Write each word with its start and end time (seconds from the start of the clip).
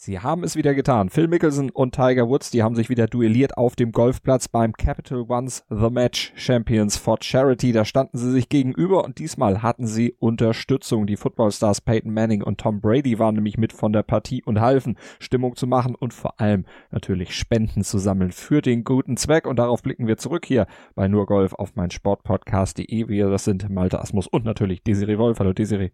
Sie 0.00 0.20
haben 0.20 0.44
es 0.44 0.54
wieder 0.54 0.76
getan. 0.76 1.10
Phil 1.10 1.26
Mickelson 1.26 1.70
und 1.70 1.92
Tiger 1.92 2.28
Woods, 2.28 2.52
die 2.52 2.62
haben 2.62 2.76
sich 2.76 2.88
wieder 2.88 3.08
duelliert 3.08 3.56
auf 3.56 3.74
dem 3.74 3.90
Golfplatz 3.90 4.46
beim 4.46 4.72
Capital 4.72 5.24
One's 5.28 5.64
The 5.70 5.90
Match 5.90 6.32
Champions 6.36 6.96
for 6.96 7.18
Charity. 7.20 7.72
Da 7.72 7.84
standen 7.84 8.16
sie 8.16 8.30
sich 8.30 8.48
gegenüber 8.48 9.02
und 9.02 9.18
diesmal 9.18 9.60
hatten 9.60 9.88
sie 9.88 10.14
Unterstützung. 10.20 11.08
Die 11.08 11.16
Footballstars 11.16 11.80
Peyton 11.80 12.14
Manning 12.14 12.44
und 12.44 12.60
Tom 12.60 12.80
Brady 12.80 13.18
waren 13.18 13.34
nämlich 13.34 13.58
mit 13.58 13.72
von 13.72 13.92
der 13.92 14.04
Partie 14.04 14.40
und 14.44 14.60
halfen, 14.60 14.96
Stimmung 15.18 15.56
zu 15.56 15.66
machen 15.66 15.96
und 15.96 16.14
vor 16.14 16.38
allem 16.38 16.64
natürlich 16.92 17.34
Spenden 17.34 17.82
zu 17.82 17.98
sammeln 17.98 18.30
für 18.30 18.62
den 18.62 18.84
guten 18.84 19.16
Zweck. 19.16 19.48
Und 19.48 19.58
darauf 19.58 19.82
blicken 19.82 20.06
wir 20.06 20.16
zurück 20.16 20.46
hier 20.46 20.68
bei 20.94 21.08
Nur 21.08 21.26
Golf 21.26 21.54
auf 21.54 21.74
mein 21.74 21.90
Sportpodcast.de. 21.90 23.08
Wir, 23.08 23.30
das 23.30 23.42
sind 23.42 23.68
Malte 23.68 24.00
Asmus 24.00 24.28
und 24.28 24.44
natürlich 24.44 24.84
Desiree 24.84 25.18
Wolf. 25.18 25.40
Hallo 25.40 25.52
Desiree. 25.52 25.90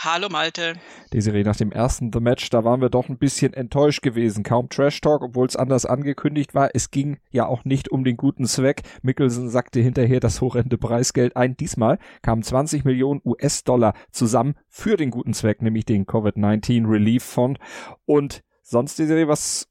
Hallo 0.00 0.28
Malte. 0.28 0.74
Desiree, 1.12 1.42
nach 1.42 1.56
dem 1.56 1.72
ersten 1.72 2.12
The 2.12 2.20
Match, 2.20 2.50
da 2.50 2.62
waren 2.62 2.80
wir 2.80 2.88
doch 2.88 3.08
ein 3.08 3.18
bisschen 3.18 3.52
enttäuscht 3.52 4.00
gewesen. 4.00 4.44
Kaum 4.44 4.68
Trash 4.68 5.00
Talk, 5.00 5.22
obwohl 5.22 5.48
es 5.48 5.56
anders 5.56 5.86
angekündigt 5.86 6.54
war. 6.54 6.70
Es 6.72 6.92
ging 6.92 7.18
ja 7.32 7.46
auch 7.46 7.64
nicht 7.64 7.90
um 7.90 8.04
den 8.04 8.16
guten 8.16 8.44
Zweck. 8.44 8.82
Mickelson 9.02 9.48
sagte 9.48 9.80
hinterher 9.80 10.20
das 10.20 10.40
horrende 10.40 10.78
Preisgeld 10.78 11.34
ein. 11.34 11.56
Diesmal 11.56 11.98
kamen 12.22 12.44
20 12.44 12.84
Millionen 12.84 13.20
US-Dollar 13.24 13.92
zusammen 14.12 14.54
für 14.68 14.96
den 14.96 15.10
guten 15.10 15.34
Zweck, 15.34 15.62
nämlich 15.62 15.84
den 15.84 16.06
Covid-19 16.06 16.88
Relief 16.88 17.24
Fund. 17.24 17.58
Und 18.06 18.44
sonst, 18.62 19.00
Desiree, 19.00 19.26
was 19.26 19.66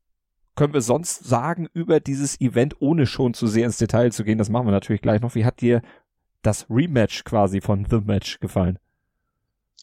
können 0.58 0.74
wir 0.74 0.82
sonst 0.82 1.24
sagen 1.24 1.70
über 1.72 2.02
dieses 2.02 2.42
Event, 2.42 2.76
ohne 2.82 3.06
schon 3.06 3.34
zu 3.34 3.48
sehr 3.48 3.64
ins 3.64 3.78
Detail 3.78 4.12
zu 4.12 4.26
gehen? 4.26 4.40
Das 4.40 4.50
machen 4.50 4.68
wir 4.68 4.72
natürlich 4.72 5.02
gleich 5.02 5.22
noch. 5.22 5.36
Wie 5.36 5.46
hat 5.46 5.62
dir 5.62 5.82
das 6.42 6.70
Rematch 6.70 7.24
quasi 7.24 7.62
von 7.62 7.86
The 7.90 8.02
Match 8.02 8.42
gefallen? 8.42 8.78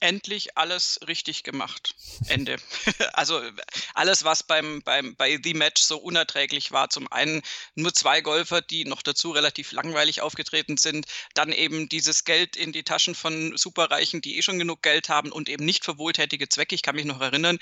Endlich 0.00 0.56
alles 0.56 1.00
richtig 1.06 1.44
gemacht. 1.44 1.94
Ende. 2.28 2.56
also 3.12 3.40
alles, 3.94 4.24
was 4.24 4.42
beim, 4.42 4.82
beim, 4.82 5.16
bei 5.16 5.38
The 5.42 5.54
Match 5.54 5.82
so 5.82 5.96
unerträglich 5.96 6.72
war. 6.72 6.90
Zum 6.90 7.10
einen 7.10 7.42
nur 7.74 7.92
zwei 7.94 8.20
Golfer, 8.20 8.60
die 8.60 8.84
noch 8.84 9.02
dazu 9.02 9.30
relativ 9.30 9.72
langweilig 9.72 10.20
aufgetreten 10.20 10.76
sind. 10.76 11.06
Dann 11.34 11.52
eben 11.52 11.88
dieses 11.88 12.24
Geld 12.24 12.56
in 12.56 12.72
die 12.72 12.82
Taschen 12.82 13.14
von 13.14 13.56
Superreichen, 13.56 14.20
die 14.20 14.36
eh 14.36 14.42
schon 14.42 14.58
genug 14.58 14.82
Geld 14.82 15.08
haben 15.08 15.32
und 15.32 15.48
eben 15.48 15.64
nicht 15.64 15.84
für 15.84 15.98
wohltätige 15.98 16.48
Zwecke. 16.48 16.74
Ich 16.74 16.82
kann 16.82 16.96
mich 16.96 17.04
noch 17.04 17.20
erinnern, 17.20 17.58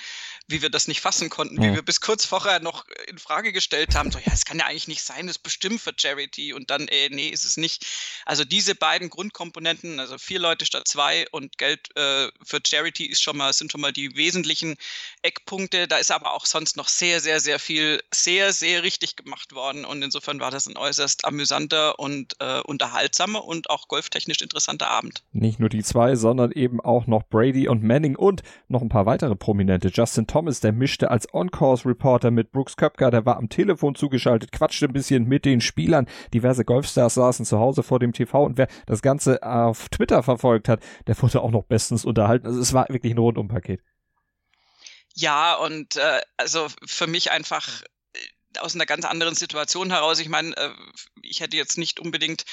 wie 0.49 0.63
wir 0.63 0.71
das 0.71 0.89
nicht 0.89 1.01
fassen 1.01 1.31
konnten, 1.31 1.63
ja. 1.63 1.71
wie 1.71 1.75
wir 1.77 1.83
bis 1.83 2.01
kurz 2.01 2.25
vorher 2.25 2.61
noch 2.61 2.87
in 3.07 3.19
Frage 3.19 3.53
gestellt 3.53 3.95
haben. 3.95 4.11
So, 4.11 4.19
ja, 4.19 4.33
es 4.33 4.45
kann 4.45 4.59
ja 4.59 4.67
eigentlich 4.67 4.89
nicht 4.89 5.03
sein, 5.03 5.27
das 5.27 5.37
ist 5.37 5.43
bestimmt 5.43 5.81
für 5.81 5.93
Charity. 5.97 6.53
Und 6.53 6.71
dann, 6.71 6.89
äh, 6.89 7.09
nee, 7.11 7.29
ist 7.29 7.45
es 7.45 7.57
nicht. 7.57 7.87
Also 8.25 8.45
diese 8.45 8.75
beiden 8.75 9.11
Grundkomponenten, 9.11 10.01
also 10.01 10.19
vier 10.19 10.39
Leute 10.39 10.67
statt 10.67 10.89
zwei 10.89 11.27
und 11.31 11.59
Geld 11.59 11.89
äh, 11.97 12.22
für 12.43 12.61
Charity 12.65 13.07
ist 13.07 13.23
schon 13.23 13.37
mal, 13.37 13.53
sind 13.53 13.73
schon 13.73 13.81
mal 13.81 13.93
die 13.93 14.17
wesentlichen 14.17 14.77
Eckpunkte. 15.23 15.89
Da 15.89 15.97
ist 15.97 16.11
aber 16.11 16.33
auch 16.35 16.47
sonst 16.47 16.77
noch 16.77 16.89
sehr, 16.89 17.21
sehr, 17.21 17.41
sehr 17.41 17.59
viel, 17.59 18.03
sehr, 18.13 18.53
sehr 18.53 18.83
richtig 18.83 19.17
gemacht 19.17 19.55
worden. 19.55 19.85
Und 19.85 20.03
insofern 20.03 20.41
war 20.41 20.51
das 20.51 20.67
ein 20.67 20.77
äußerst 20.77 21.25
amüsanter 21.25 21.99
und 21.99 22.35
äh, 22.41 22.61
unterhaltsamer 22.61 23.45
und 23.45 23.71
auch 23.71 23.89
golftechnisch 23.89 24.43
interessanter 24.43 24.89
Abend. 24.89 25.23
Nicht 25.33 25.61
nur 25.61 25.69
die 25.69 25.83
zwei, 25.83 26.17
sondern 26.17 26.53
eben 26.53 26.81
auch 26.81 27.07
noch 27.07 27.23
Brady 27.25 27.69
und 27.69 27.83
Manning 27.83 28.17
und 28.17 28.43
noch 28.69 28.83
ein 28.83 28.89
paar 28.89 29.07
weitere 29.07 29.37
Prominente. 29.37 29.91
Justin 29.93 30.27
Thomas, 30.27 30.61
der 30.61 30.73
mischte 30.73 31.11
als 31.11 31.33
On-Course-Reporter 31.33 32.31
mit 32.31 32.53
Brooks 32.53 32.77
Köpker, 32.77 33.11
der 33.11 33.27
war 33.27 33.37
am 33.37 33.49
Telefon 33.49 33.95
zugeschaltet, 33.95 34.53
quatschte 34.53 34.87
ein 34.87 34.93
bisschen 34.93 35.27
mit 35.27 35.45
den 35.45 35.61
Spielern. 35.61 36.07
Diverse 36.35 36.65
Golfstars 36.65 37.15
saßen 37.15 37.47
zu 37.47 37.59
Hause 37.59 37.83
vor 37.83 37.99
dem 37.99 38.13
TV 38.13 38.45
und 38.45 38.59
wer 38.59 38.69
das 38.87 39.03
Ganze 39.03 39.43
auf 39.43 39.89
Twitter 39.89 40.23
verfolgt 40.23 40.69
hat, 40.69 40.81
der 41.07 41.21
wurde 41.23 41.41
auch 41.41 41.51
noch 41.51 41.65
bestens 41.65 42.05
unterhalten. 42.13 42.47
Also 42.47 42.61
es 42.61 42.73
war 42.73 42.89
wirklich 42.89 43.13
ein 43.15 43.19
Rundum-Paket. 43.19 43.81
Ja, 45.15 45.55
und 45.55 45.97
äh, 45.97 46.21
also 46.37 46.69
für 46.87 47.07
mich 47.07 47.31
einfach 47.31 47.83
äh, 48.15 48.59
aus 48.59 48.75
einer 48.75 48.87
ganz 48.87 49.05
anderen 49.05 49.35
Situation 49.35 49.91
heraus. 49.91 50.19
Ich 50.21 50.29
meine, 50.29 50.57
äh, 50.57 50.71
ich 51.23 51.41
hätte 51.41 51.57
jetzt 51.57 51.77
nicht 51.77 52.01
unbedingt 52.01 52.45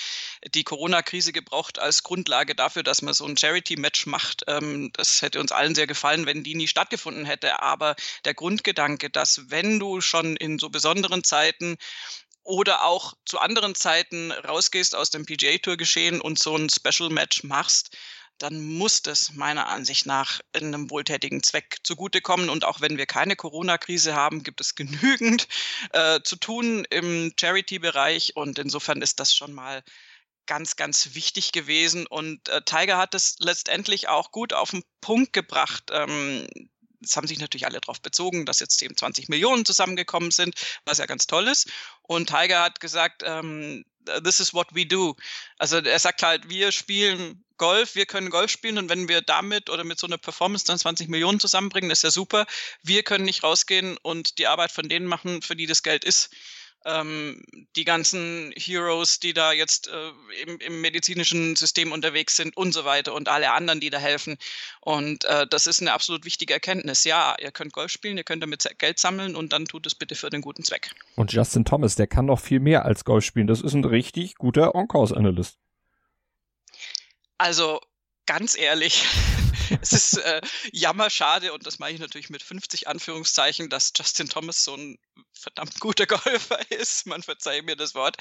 die 0.53 0.64
Corona-Krise 0.64 1.31
gebraucht 1.31 1.80
als 1.80 2.03
Grundlage 2.03 2.56
dafür, 2.56 2.84
dass 2.84 3.02
man 3.02 3.14
so 3.14 3.25
ein 3.25 3.38
Charity-Match 3.38 4.08
macht. 4.08 4.44
Ähm, 4.48 4.92
das 4.94 5.22
hätte 5.22 5.40
uns 5.40 5.52
allen 5.52 5.75
sehr 5.75 5.88
gefallen, 5.88 6.25
wenn 6.25 6.44
die 6.44 6.56
nie 6.56 6.68
stattgefunden 6.68 7.25
hätte. 7.25 7.62
Aber 7.62 7.96
der 8.25 8.34
Grundgedanke, 8.34 9.09
dass 9.09 9.50
wenn 9.50 9.80
du 9.80 10.02
schon 10.02 10.36
in 10.36 10.59
so 10.59 10.69
besonderen 10.69 11.24
Zeiten 11.24 11.78
oder 12.44 12.84
auch 12.86 13.14
zu 13.25 13.40
anderen 13.40 13.75
Zeiten 13.75 14.31
rausgehst 14.31 14.96
aus 14.96 15.12
dem 15.12 15.25
PGA-Tour 15.25 15.78
geschehen 15.78 16.19
und 16.19 16.40
so 16.40 16.56
ein 16.58 16.69
Special-Match 16.69 17.44
machst, 17.44 17.96
dann 18.39 18.61
muss 18.61 19.01
das 19.01 19.33
meiner 19.33 19.67
Ansicht 19.67 20.05
nach 20.05 20.39
in 20.53 20.67
einem 20.67 20.89
wohltätigen 20.89 21.44
Zweck 21.44 21.77
zugutekommen. 21.83 22.50
Und 22.50 22.66
auch 22.66 22.81
wenn 22.81 22.97
wir 22.97 23.05
keine 23.05 23.35
Corona-Krise 23.35 24.16
haben, 24.16 24.44
gibt 24.44 24.61
es 24.61 24.75
genügend 24.75 25.47
äh, 25.94 26.22
zu 26.23 26.35
tun 26.38 26.85
im 26.89 27.33
Charity-Bereich. 27.39 28.35
Und 28.35 28.59
insofern 28.59 29.01
ist 29.01 29.19
das 29.19 29.35
schon 29.35 29.53
mal 29.53 29.83
ganz, 30.47 30.75
ganz 30.75 31.13
wichtig 31.13 31.51
gewesen. 31.51 32.07
Und 32.07 32.50
äh, 32.50 32.61
Tiger 32.63 32.97
hat 32.97 33.13
es 33.13 33.35
letztendlich 33.39 34.07
auch 34.07 34.31
gut 34.31 34.53
auf 34.53 34.71
den 34.71 34.83
Punkt 35.01 35.33
gebracht. 35.33 35.83
Ähm, 35.91 36.47
es 37.03 37.16
haben 37.16 37.27
sich 37.27 37.39
natürlich 37.39 37.66
alle 37.66 37.79
darauf 37.79 38.01
bezogen, 38.01 38.45
dass 38.45 38.59
jetzt 38.59 38.81
eben 38.81 38.97
20 38.97 39.29
Millionen 39.29 39.66
zusammengekommen 39.66 40.31
sind, 40.31 40.56
was 40.85 40.97
ja 40.97 41.06
ganz 41.06 41.27
toll 41.27 41.47
ist. 41.47 41.69
Und 42.01 42.29
Tiger 42.29 42.61
hat 42.61 42.79
gesagt, 42.79 43.23
ähm, 43.25 43.85
this 44.24 44.40
is 44.40 44.54
what 44.54 44.68
we 44.74 44.86
do. 44.86 45.16
Also 45.58 45.78
er 45.78 46.00
sagt 46.00 46.24
halt, 46.24 46.50
wir 46.50 46.72
spielen 46.72 47.44
Golf, 47.58 47.96
wir 47.96 48.06
können 48.06 48.30
Golf 48.30 48.50
spielen 48.50 48.78
und 48.78 48.90
wenn 48.90 49.08
wir 49.10 49.22
damit 49.22 49.70
oder 49.70 49.84
mit 49.84 50.00
so 50.00 50.08
einer 50.08 50.18
Performance 50.18 50.66
dann 50.66 50.80
20 50.80 51.10
Millionen 51.10 51.40
zusammenbringen, 51.40 51.92
ist 51.92 52.04
ja 52.04 52.12
super. 52.12 52.46
Wir 52.82 53.04
können 53.04 53.26
nicht 53.26 53.44
rausgehen 53.44 53.98
und 54.02 54.40
die 54.40 54.48
Arbeit 54.48 54.72
von 54.72 54.88
denen 54.88 55.06
machen, 55.06 55.42
für 55.42 55.56
die 55.56 55.68
das 55.68 55.84
Geld 55.84 56.06
ist. 56.06 56.32
Ähm, 56.85 57.44
die 57.75 57.84
ganzen 57.84 58.53
Heroes, 58.56 59.19
die 59.19 59.34
da 59.34 59.51
jetzt 59.51 59.90
äh, 59.90 60.44
im, 60.44 60.59
im, 60.59 60.81
medizinischen 60.81 61.57
System 61.57 61.91
unterwegs 61.91 62.38
sind 62.38 62.56
und 62.56 62.73
so 62.73 62.85
weiter 62.85 63.13
und 63.13 63.28
alle 63.28 63.51
anderen, 63.51 63.81
die 63.81 63.90
da 63.90 63.97
helfen. 63.97 64.38
Und 64.79 65.25
äh, 65.25 65.45
das 65.50 65.68
ist 65.68 65.81
eine 65.81 65.91
absolut 65.91 66.23
wichtige 66.23 66.53
Erkenntnis. 66.53 67.03
Ja, 67.03 67.35
ihr 67.39 67.51
könnt 67.51 67.73
Golf 67.73 67.91
spielen, 67.91 68.18
ihr 68.18 68.23
könnt 68.23 68.41
damit 68.41 68.66
Geld 68.78 68.97
sammeln 68.97 69.35
und 69.35 69.51
dann 69.51 69.66
tut 69.66 69.85
es 69.88 69.95
bitte 69.95 70.16
für 70.16 70.29
den 70.29 70.41
guten 70.41 70.63
Zweck. 70.63 70.91
Und 71.16 71.34
Justin 71.34 71.66
Thomas, 71.66 71.95
der 71.95 72.07
kann 72.07 72.25
noch 72.25 72.39
viel 72.39 72.62
mehr 72.62 72.85
als 72.85 73.03
Golf 73.03 73.25
spielen. 73.25 73.47
Das 73.47 73.62
ist 73.62 73.73
ein 73.73 73.84
richtig 73.84 74.35
guter 74.35 74.73
On-Course-Analyst. 74.73 75.57
Also 77.38 77.81
ganz 78.25 78.57
ehrlich, 78.57 79.06
es 79.81 79.94
ist 79.94 80.18
äh, 80.18 80.41
jammerschade 80.72 81.53
und 81.53 81.66
das 81.66 81.80
mache 81.80 81.91
ich 81.91 82.00
natürlich 82.00 82.30
mit 82.30 82.44
50 82.44 82.88
Anführungszeichen, 82.88 83.69
dass 83.69 83.91
Justin 83.96 84.30
Thomas 84.30 84.63
so 84.63 84.75
ein 84.75 84.97
verdammt 85.34 85.80
guter 85.80 86.06
Golfer 86.07 86.59
ist. 86.72 87.06
Man 87.06 87.24
verzeihe 87.24 87.63
mir 87.63 87.75
das 87.75 87.96
Wort, 87.96 88.18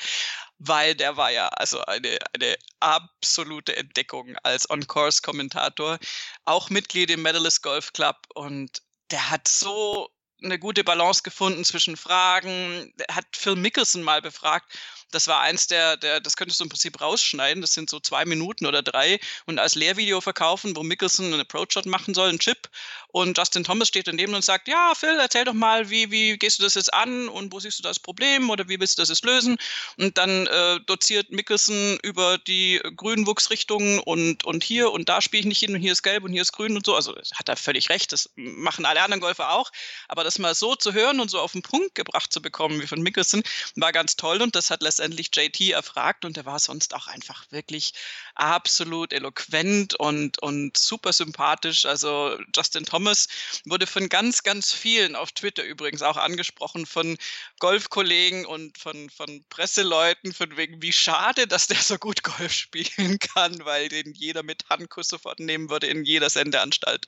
weil 0.58 0.94
der 0.94 1.16
war 1.16 1.30
ja 1.30 1.48
also 1.48 1.80
eine, 1.84 2.18
eine 2.34 2.56
absolute 2.80 3.76
Entdeckung 3.76 4.36
als 4.42 4.68
On-Course-Kommentator, 4.70 5.98
auch 6.44 6.70
Mitglied 6.70 7.10
im 7.10 7.22
Medalist 7.22 7.62
Golf 7.62 7.92
Club 7.92 8.16
und 8.34 8.82
der 9.10 9.30
hat 9.30 9.48
so 9.48 10.10
eine 10.42 10.58
gute 10.58 10.84
Balance 10.84 11.22
gefunden 11.22 11.64
zwischen 11.64 11.96
Fragen. 11.96 12.92
Er 13.08 13.16
hat 13.16 13.26
Phil 13.32 13.56
Mickelson 13.56 14.02
mal 14.02 14.22
befragt, 14.22 14.72
das 15.10 15.26
war 15.26 15.40
eins 15.40 15.66
der, 15.66 15.96
der, 15.96 16.20
das 16.20 16.36
könntest 16.36 16.60
du 16.60 16.64
im 16.64 16.70
Prinzip 16.70 17.00
rausschneiden. 17.00 17.60
Das 17.62 17.72
sind 17.72 17.88
so 17.88 18.00
zwei 18.00 18.24
Minuten 18.24 18.66
oder 18.66 18.82
drei 18.82 19.18
und 19.46 19.58
als 19.58 19.74
Lehrvideo 19.74 20.20
verkaufen, 20.20 20.76
wo 20.76 20.82
Mickelson 20.82 21.26
einen 21.26 21.40
Approach-Shot 21.40 21.86
machen 21.86 22.14
soll, 22.14 22.28
einen 22.28 22.38
Chip. 22.38 22.68
Und 23.08 23.38
Justin 23.38 23.64
Thomas 23.64 23.88
steht 23.88 24.06
daneben 24.06 24.34
und 24.34 24.44
sagt, 24.44 24.68
ja, 24.68 24.92
Phil, 24.94 25.18
erzähl 25.18 25.44
doch 25.44 25.54
mal, 25.54 25.88
wie, 25.88 26.10
wie 26.10 26.36
gehst 26.36 26.58
du 26.58 26.62
das 26.62 26.74
jetzt 26.74 26.92
an 26.92 27.28
und 27.28 27.52
wo 27.52 27.60
siehst 27.60 27.78
du 27.78 27.82
das 27.82 27.98
Problem 27.98 28.50
oder 28.50 28.68
wie 28.68 28.78
willst 28.78 28.98
du 28.98 29.02
das 29.02 29.08
jetzt 29.08 29.24
lösen? 29.24 29.56
Und 29.96 30.18
dann 30.18 30.46
äh, 30.46 30.80
doziert 30.86 31.32
Mickelson 31.32 31.98
über 32.02 32.36
die 32.36 32.80
Grünwuchsrichtungen 32.96 34.00
und, 34.00 34.44
und 34.44 34.62
hier 34.62 34.92
und 34.92 35.08
da 35.08 35.22
spiele 35.22 35.40
ich 35.40 35.46
nicht 35.46 35.60
hin 35.60 35.74
und 35.74 35.80
hier 35.80 35.92
ist 35.92 36.02
gelb 36.02 36.24
und 36.24 36.32
hier 36.32 36.42
ist 36.42 36.52
grün 36.52 36.76
und 36.76 36.84
so. 36.84 36.94
Also 36.94 37.14
hat 37.34 37.48
er 37.48 37.56
völlig 37.56 37.88
recht, 37.88 38.12
das 38.12 38.30
machen 38.36 38.84
alle 38.84 39.00
anderen 39.00 39.20
Golfer 39.20 39.52
auch. 39.52 39.72
Aber 40.08 40.22
das 40.22 40.38
mal 40.38 40.54
so 40.54 40.74
zu 40.74 40.92
hören 40.92 41.20
und 41.20 41.30
so 41.30 41.40
auf 41.40 41.52
den 41.52 41.62
Punkt 41.62 41.94
gebracht 41.94 42.30
zu 42.30 42.42
bekommen 42.42 42.80
wie 42.82 42.86
von 42.86 43.00
Mickelson, 43.00 43.42
war 43.76 43.92
ganz 43.92 44.16
toll 44.16 44.42
und 44.42 44.54
das 44.54 44.70
hat 44.70 44.82
letztendlich 44.82 44.97
letztendlich 44.98 45.30
JT 45.32 45.70
erfragt 45.70 46.24
und 46.24 46.36
der 46.36 46.44
war 46.44 46.58
sonst 46.58 46.92
auch 46.94 47.06
einfach 47.06 47.46
wirklich 47.50 47.92
absolut 48.34 49.12
eloquent 49.12 49.94
und, 49.94 50.42
und 50.42 50.76
super 50.76 51.12
sympathisch. 51.12 51.84
Also 51.86 52.36
Justin 52.54 52.84
Thomas 52.84 53.28
wurde 53.64 53.86
von 53.86 54.08
ganz, 54.08 54.42
ganz 54.42 54.72
vielen 54.72 55.14
auf 55.14 55.30
Twitter 55.30 55.62
übrigens 55.62 56.02
auch 56.02 56.16
angesprochen, 56.16 56.84
von 56.84 57.16
Golfkollegen 57.60 58.44
und 58.44 58.76
von, 58.76 59.08
von 59.10 59.44
Presseleuten, 59.50 60.34
von 60.34 60.56
wegen, 60.56 60.82
wie 60.82 60.92
schade, 60.92 61.46
dass 61.46 61.68
der 61.68 61.78
so 61.80 61.96
gut 61.96 62.24
Golf 62.24 62.52
spielen 62.52 63.18
kann, 63.20 63.64
weil 63.64 63.88
den 63.88 64.12
jeder 64.14 64.42
mit 64.42 64.68
Handkuss 64.68 65.08
sofort 65.08 65.38
nehmen 65.38 65.70
würde 65.70 65.86
in 65.86 66.04
jeder 66.04 66.28
Sendeanstalt. 66.28 67.06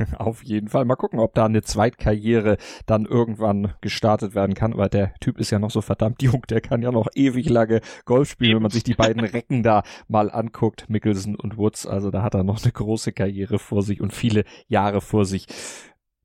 Auf 0.18 0.42
jeden 0.42 0.68
Fall. 0.68 0.84
Mal 0.84 0.96
gucken, 0.96 1.20
ob 1.20 1.34
da 1.34 1.46
eine 1.46 1.62
Zweitkarriere 1.62 2.56
dann 2.86 3.06
irgendwann 3.06 3.74
gestartet 3.80 4.34
werden 4.34 4.54
kann. 4.54 4.72
Aber 4.72 4.88
der 4.88 5.14
Typ 5.20 5.38
ist 5.38 5.50
ja 5.50 5.58
noch 5.58 5.70
so 5.70 5.80
verdammt 5.80 6.22
jung, 6.22 6.42
der 6.48 6.60
kann 6.60 6.82
ja 6.82 6.92
noch 6.92 7.08
ewig 7.14 7.48
lange 7.48 7.80
Golf 8.04 8.30
spielen, 8.30 8.56
wenn 8.56 8.62
man 8.62 8.70
sich 8.70 8.84
die 8.84 8.94
beiden 8.94 9.24
Recken 9.24 9.62
da 9.62 9.82
mal 10.08 10.30
anguckt, 10.30 10.88
Mickelson 10.88 11.36
und 11.36 11.56
Woods. 11.56 11.86
Also 11.86 12.10
da 12.10 12.22
hat 12.22 12.34
er 12.34 12.44
noch 12.44 12.62
eine 12.62 12.72
große 12.72 13.12
Karriere 13.12 13.58
vor 13.58 13.82
sich 13.82 14.00
und 14.00 14.12
viele 14.12 14.44
Jahre 14.68 15.00
vor 15.00 15.24
sich. 15.24 15.46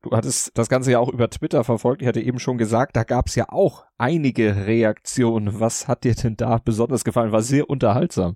Du 0.02 0.12
hattest 0.12 0.56
das 0.56 0.70
Ganze 0.70 0.92
ja 0.92 1.00
auch 1.00 1.12
über 1.12 1.30
Twitter 1.32 1.64
verfolgt. 1.64 2.04
Ich 2.04 2.08
hatte 2.08 2.22
eben 2.22 2.38
schon 2.38 2.60
gesagt, 2.60 2.96
da 2.96 3.04
gab 3.04 3.26
es 3.28 3.34
ja 3.34 3.46
auch 3.50 3.86
einige 3.98 4.68
Reaktionen. 4.68 5.60
Was 5.60 5.88
hat 5.88 6.04
dir 6.04 6.14
denn 6.14 6.38
da 6.38 6.60
besonders 6.64 7.04
gefallen? 7.04 7.32
War 7.32 7.42
sehr 7.42 7.72
unterhaltsam. 7.72 8.36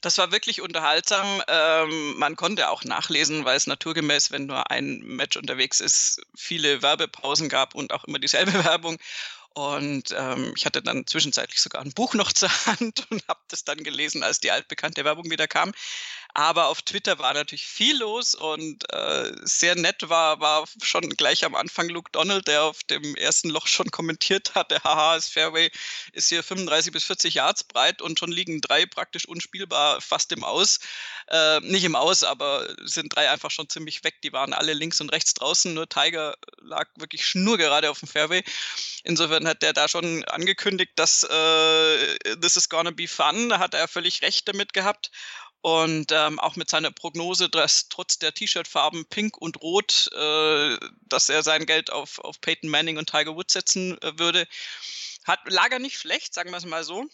Das 0.00 0.18
war 0.18 0.32
wirklich 0.32 0.60
unterhaltsam. 0.60 1.42
Ähm, 1.48 2.18
man 2.18 2.36
konnte 2.36 2.68
auch 2.68 2.84
nachlesen, 2.84 3.44
weil 3.44 3.56
es 3.56 3.66
naturgemäß, 3.66 4.30
wenn 4.30 4.46
nur 4.46 4.70
ein 4.70 4.98
Match 4.98 5.36
unterwegs 5.36 5.80
ist, 5.80 6.20
viele 6.36 6.82
Werbepausen 6.82 7.48
gab 7.48 7.74
und 7.74 7.92
auch 7.92 8.04
immer 8.04 8.18
dieselbe 8.18 8.52
Werbung. 8.64 8.98
Und 9.54 10.14
ähm, 10.16 10.54
ich 10.56 10.64
hatte 10.64 10.82
dann 10.82 11.06
zwischenzeitlich 11.06 11.60
sogar 11.60 11.82
ein 11.82 11.92
Buch 11.92 12.14
noch 12.14 12.32
zur 12.32 12.50
Hand 12.66 13.06
und 13.10 13.26
habe 13.28 13.40
das 13.48 13.64
dann 13.64 13.84
gelesen, 13.84 14.22
als 14.22 14.40
die 14.40 14.50
altbekannte 14.50 15.04
Werbung 15.04 15.30
wieder 15.30 15.46
kam. 15.46 15.72
Aber 16.34 16.68
auf 16.68 16.80
Twitter 16.80 17.18
war 17.18 17.34
natürlich 17.34 17.66
viel 17.66 17.98
los 17.98 18.34
und 18.34 18.90
äh, 18.90 19.32
sehr 19.42 19.74
nett 19.74 20.08
war, 20.08 20.40
war 20.40 20.64
schon 20.82 21.10
gleich 21.10 21.44
am 21.44 21.54
Anfang 21.54 21.90
Luke 21.90 22.10
Donald, 22.12 22.48
der 22.48 22.62
auf 22.62 22.82
dem 22.84 23.14
ersten 23.16 23.50
Loch 23.50 23.66
schon 23.66 23.90
kommentiert 23.90 24.54
hatte, 24.54 24.82
haha, 24.82 25.16
das 25.16 25.28
Fairway 25.28 25.70
ist 26.12 26.30
hier 26.30 26.42
35 26.42 26.90
bis 26.90 27.04
40 27.04 27.34
Yards 27.34 27.64
breit 27.64 28.00
und 28.00 28.18
schon 28.18 28.32
liegen 28.32 28.62
drei 28.62 28.86
praktisch 28.86 29.26
unspielbar 29.26 30.00
fast 30.00 30.32
im 30.32 30.42
Aus. 30.42 30.80
Äh, 31.28 31.60
nicht 31.60 31.84
im 31.84 31.96
Aus, 31.96 32.24
aber 32.24 32.66
sind 32.82 33.14
drei 33.14 33.28
einfach 33.30 33.50
schon 33.50 33.68
ziemlich 33.68 34.02
weg. 34.02 34.22
Die 34.22 34.32
waren 34.32 34.54
alle 34.54 34.72
links 34.72 35.02
und 35.02 35.10
rechts 35.10 35.34
draußen, 35.34 35.74
nur 35.74 35.88
Tiger 35.88 36.34
lag 36.62 36.88
wirklich 36.96 37.26
schnurgerade 37.26 37.90
auf 37.90 38.00
dem 38.00 38.08
Fairway. 38.08 38.42
Insofern 39.04 39.46
hat 39.46 39.60
der 39.60 39.74
da 39.74 39.86
schon 39.86 40.24
angekündigt, 40.24 40.92
dass 40.96 41.24
äh, 41.24 42.36
this 42.40 42.56
is 42.56 42.70
gonna 42.70 42.90
be 42.90 43.06
fun. 43.06 43.50
Da 43.50 43.58
hat 43.58 43.74
er 43.74 43.86
völlig 43.86 44.22
recht 44.22 44.48
damit 44.48 44.72
gehabt. 44.72 45.10
Und 45.62 46.10
ähm, 46.10 46.40
auch 46.40 46.56
mit 46.56 46.68
seiner 46.68 46.90
Prognose, 46.90 47.48
dass 47.48 47.88
trotz 47.88 48.18
der 48.18 48.34
T-Shirt-Farben 48.34 49.06
Pink 49.06 49.38
und 49.38 49.62
Rot, 49.62 50.10
äh, 50.12 50.76
dass 51.02 51.28
er 51.28 51.44
sein 51.44 51.66
Geld 51.66 51.90
auf, 51.92 52.18
auf 52.18 52.40
Peyton 52.40 52.68
Manning 52.68 52.98
und 52.98 53.08
Tiger 53.08 53.36
Woods 53.36 53.52
setzen 53.52 53.96
äh, 54.02 54.18
würde, 54.18 54.48
hat, 55.24 55.38
lag 55.46 55.70
er 55.70 55.78
nicht 55.78 55.98
schlecht, 55.98 56.34
sagen 56.34 56.50
wir 56.50 56.56
es 56.56 56.66
mal 56.66 56.82
so. 56.82 57.06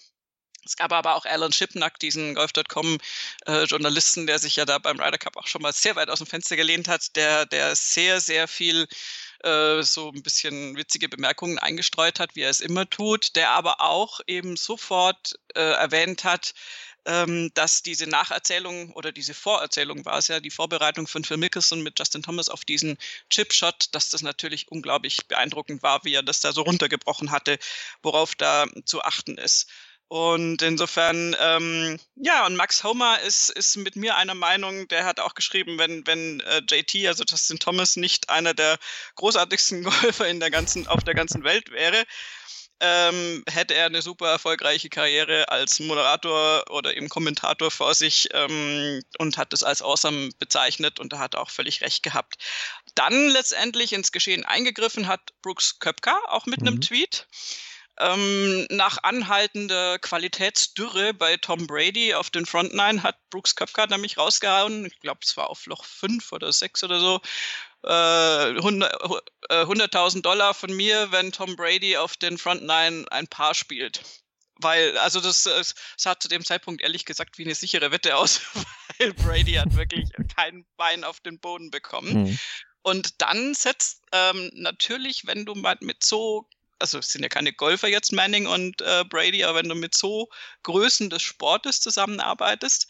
Es 0.64 0.76
gab 0.76 0.92
aber 0.92 1.14
auch 1.14 1.24
Alan 1.24 1.52
Shipnack, 1.52 1.98
diesen 1.98 2.34
Golf.com-Journalisten, 2.34 4.24
äh, 4.24 4.26
der 4.26 4.38
sich 4.38 4.56
ja 4.56 4.64
da 4.64 4.78
beim 4.78 5.00
Ryder 5.00 5.18
Cup 5.18 5.36
auch 5.36 5.46
schon 5.46 5.62
mal 5.62 5.72
sehr 5.72 5.96
weit 5.96 6.10
aus 6.10 6.18
dem 6.18 6.26
Fenster 6.26 6.56
gelehnt 6.56 6.88
hat, 6.88 7.16
der, 7.16 7.46
der 7.46 7.74
sehr, 7.76 8.20
sehr 8.20 8.48
viel 8.48 8.86
äh, 9.44 9.82
so 9.82 10.10
ein 10.10 10.22
bisschen 10.22 10.76
witzige 10.76 11.08
Bemerkungen 11.08 11.58
eingestreut 11.58 12.18
hat, 12.18 12.34
wie 12.34 12.42
er 12.42 12.50
es 12.50 12.60
immer 12.60 12.88
tut, 12.88 13.36
der 13.36 13.50
aber 13.50 13.80
auch 13.80 14.20
eben 14.26 14.56
sofort 14.56 15.38
äh, 15.54 15.60
erwähnt 15.60 16.24
hat, 16.24 16.54
dass 17.54 17.82
diese 17.82 18.06
Nacherzählung 18.06 18.92
oder 18.92 19.12
diese 19.12 19.32
Vorerzählung 19.32 20.04
war 20.04 20.18
es 20.18 20.28
ja, 20.28 20.40
die 20.40 20.50
Vorbereitung 20.50 21.06
von 21.06 21.24
Phil 21.24 21.38
Mickelson 21.38 21.82
mit 21.82 21.98
Justin 21.98 22.22
Thomas 22.22 22.50
auf 22.50 22.66
diesen 22.66 22.98
Chipshot, 23.30 23.88
dass 23.92 24.10
das 24.10 24.22
natürlich 24.22 24.70
unglaublich 24.70 25.26
beeindruckend 25.26 25.82
war, 25.82 26.04
wie 26.04 26.14
er 26.14 26.22
das 26.22 26.40
da 26.40 26.52
so 26.52 26.62
runtergebrochen 26.62 27.30
hatte, 27.30 27.58
worauf 28.02 28.34
da 28.34 28.66
zu 28.84 29.02
achten 29.02 29.38
ist. 29.38 29.70
Und 30.08 30.62
insofern, 30.62 31.36
ähm, 31.38 32.00
ja, 32.16 32.46
und 32.46 32.56
Max 32.56 32.82
Homer 32.82 33.20
ist, 33.20 33.50
ist 33.50 33.76
mit 33.76 33.94
mir 33.94 34.16
einer 34.16 34.34
Meinung, 34.34 34.88
der 34.88 35.04
hat 35.04 35.20
auch 35.20 35.34
geschrieben, 35.34 35.78
wenn, 35.78 36.06
wenn 36.06 36.40
äh, 36.40 36.62
JT, 36.66 37.06
also 37.06 37.24
Justin 37.28 37.58
Thomas, 37.58 37.96
nicht 37.96 38.30
einer 38.30 38.54
der 38.54 38.78
großartigsten 39.16 39.82
Golfer 39.84 40.26
in 40.26 40.40
der 40.40 40.50
ganzen, 40.50 40.86
auf 40.86 41.04
der 41.04 41.14
ganzen 41.14 41.44
Welt 41.44 41.70
wäre, 41.70 42.06
ähm, 42.80 43.44
hätte 43.48 43.74
er 43.74 43.86
eine 43.86 44.02
super 44.02 44.28
erfolgreiche 44.28 44.88
Karriere 44.88 45.48
als 45.48 45.80
Moderator 45.80 46.64
oder 46.70 46.96
eben 46.96 47.08
Kommentator 47.08 47.70
vor 47.70 47.94
sich 47.94 48.28
ähm, 48.32 49.02
und 49.18 49.36
hat 49.36 49.52
es 49.52 49.62
als 49.62 49.82
awesome 49.82 50.30
bezeichnet 50.38 51.00
und 51.00 51.12
da 51.12 51.18
hat 51.18 51.34
er 51.34 51.40
auch 51.40 51.50
völlig 51.50 51.80
recht 51.80 52.02
gehabt. 52.02 52.36
Dann 52.94 53.28
letztendlich 53.30 53.92
ins 53.92 54.12
Geschehen 54.12 54.44
eingegriffen 54.44 55.06
hat 55.08 55.32
Brooks 55.42 55.78
Köpka, 55.78 56.18
auch 56.28 56.46
mit 56.46 56.60
mhm. 56.60 56.68
einem 56.68 56.80
Tweet. 56.80 57.26
Ähm, 58.00 58.66
nach 58.70 59.02
anhaltender 59.02 59.98
Qualitätsdürre 59.98 61.14
bei 61.14 61.36
Tom 61.36 61.66
Brady 61.66 62.14
auf 62.14 62.30
den 62.30 62.46
Front 62.46 62.72
Nine 62.72 63.02
hat 63.02 63.16
Brooks 63.30 63.56
Köpka 63.56 63.86
nämlich 63.88 64.16
rausgehauen. 64.16 64.86
Ich 64.86 65.00
glaube, 65.00 65.20
es 65.24 65.36
war 65.36 65.50
auf 65.50 65.66
Loch 65.66 65.84
5 65.84 66.30
oder 66.30 66.52
6 66.52 66.84
oder 66.84 67.00
so. 67.00 67.20
100.000 67.84 70.14
äh, 70.14 70.18
äh, 70.18 70.22
Dollar 70.22 70.54
von 70.54 70.72
mir, 70.72 71.12
wenn 71.12 71.32
Tom 71.32 71.56
Brady 71.56 71.96
auf 71.96 72.16
den 72.16 72.38
Front 72.38 72.62
Nine 72.62 73.04
ein 73.10 73.28
Paar 73.28 73.54
spielt. 73.54 74.02
Weil, 74.60 74.98
also 74.98 75.20
das, 75.20 75.44
das 75.44 75.76
sah 75.96 76.18
zu 76.18 76.26
dem 76.26 76.44
Zeitpunkt 76.44 76.82
ehrlich 76.82 77.04
gesagt 77.04 77.38
wie 77.38 77.44
eine 77.44 77.54
sichere 77.54 77.92
Wette 77.92 78.16
aus, 78.16 78.40
weil 78.98 79.14
Brady 79.14 79.52
hat 79.52 79.76
wirklich 79.76 80.08
kein 80.34 80.66
Bein 80.76 81.04
auf 81.04 81.20
den 81.20 81.38
Boden 81.38 81.70
bekommen. 81.70 82.24
Mhm. 82.24 82.38
Und 82.82 83.20
dann 83.20 83.54
setzt 83.54 84.02
ähm, 84.12 84.50
natürlich, 84.54 85.26
wenn 85.26 85.44
du 85.44 85.54
mit 85.80 86.02
so, 86.02 86.48
also 86.78 86.98
es 86.98 87.12
sind 87.12 87.22
ja 87.22 87.28
keine 87.28 87.52
Golfer 87.52 87.88
jetzt, 87.88 88.12
Manning 88.12 88.46
und 88.46 88.80
äh, 88.82 89.04
Brady, 89.08 89.44
aber 89.44 89.58
wenn 89.58 89.68
du 89.68 89.74
mit 89.74 89.96
so 89.96 90.28
Größen 90.64 91.10
des 91.10 91.22
Sportes 91.22 91.80
zusammenarbeitest, 91.80 92.88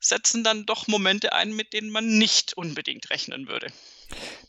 setzen 0.00 0.44
dann 0.44 0.66
doch 0.66 0.88
Momente 0.88 1.32
ein, 1.32 1.52
mit 1.52 1.72
denen 1.72 1.90
man 1.90 2.18
nicht 2.18 2.54
unbedingt 2.54 3.10
rechnen 3.10 3.48
würde. 3.48 3.72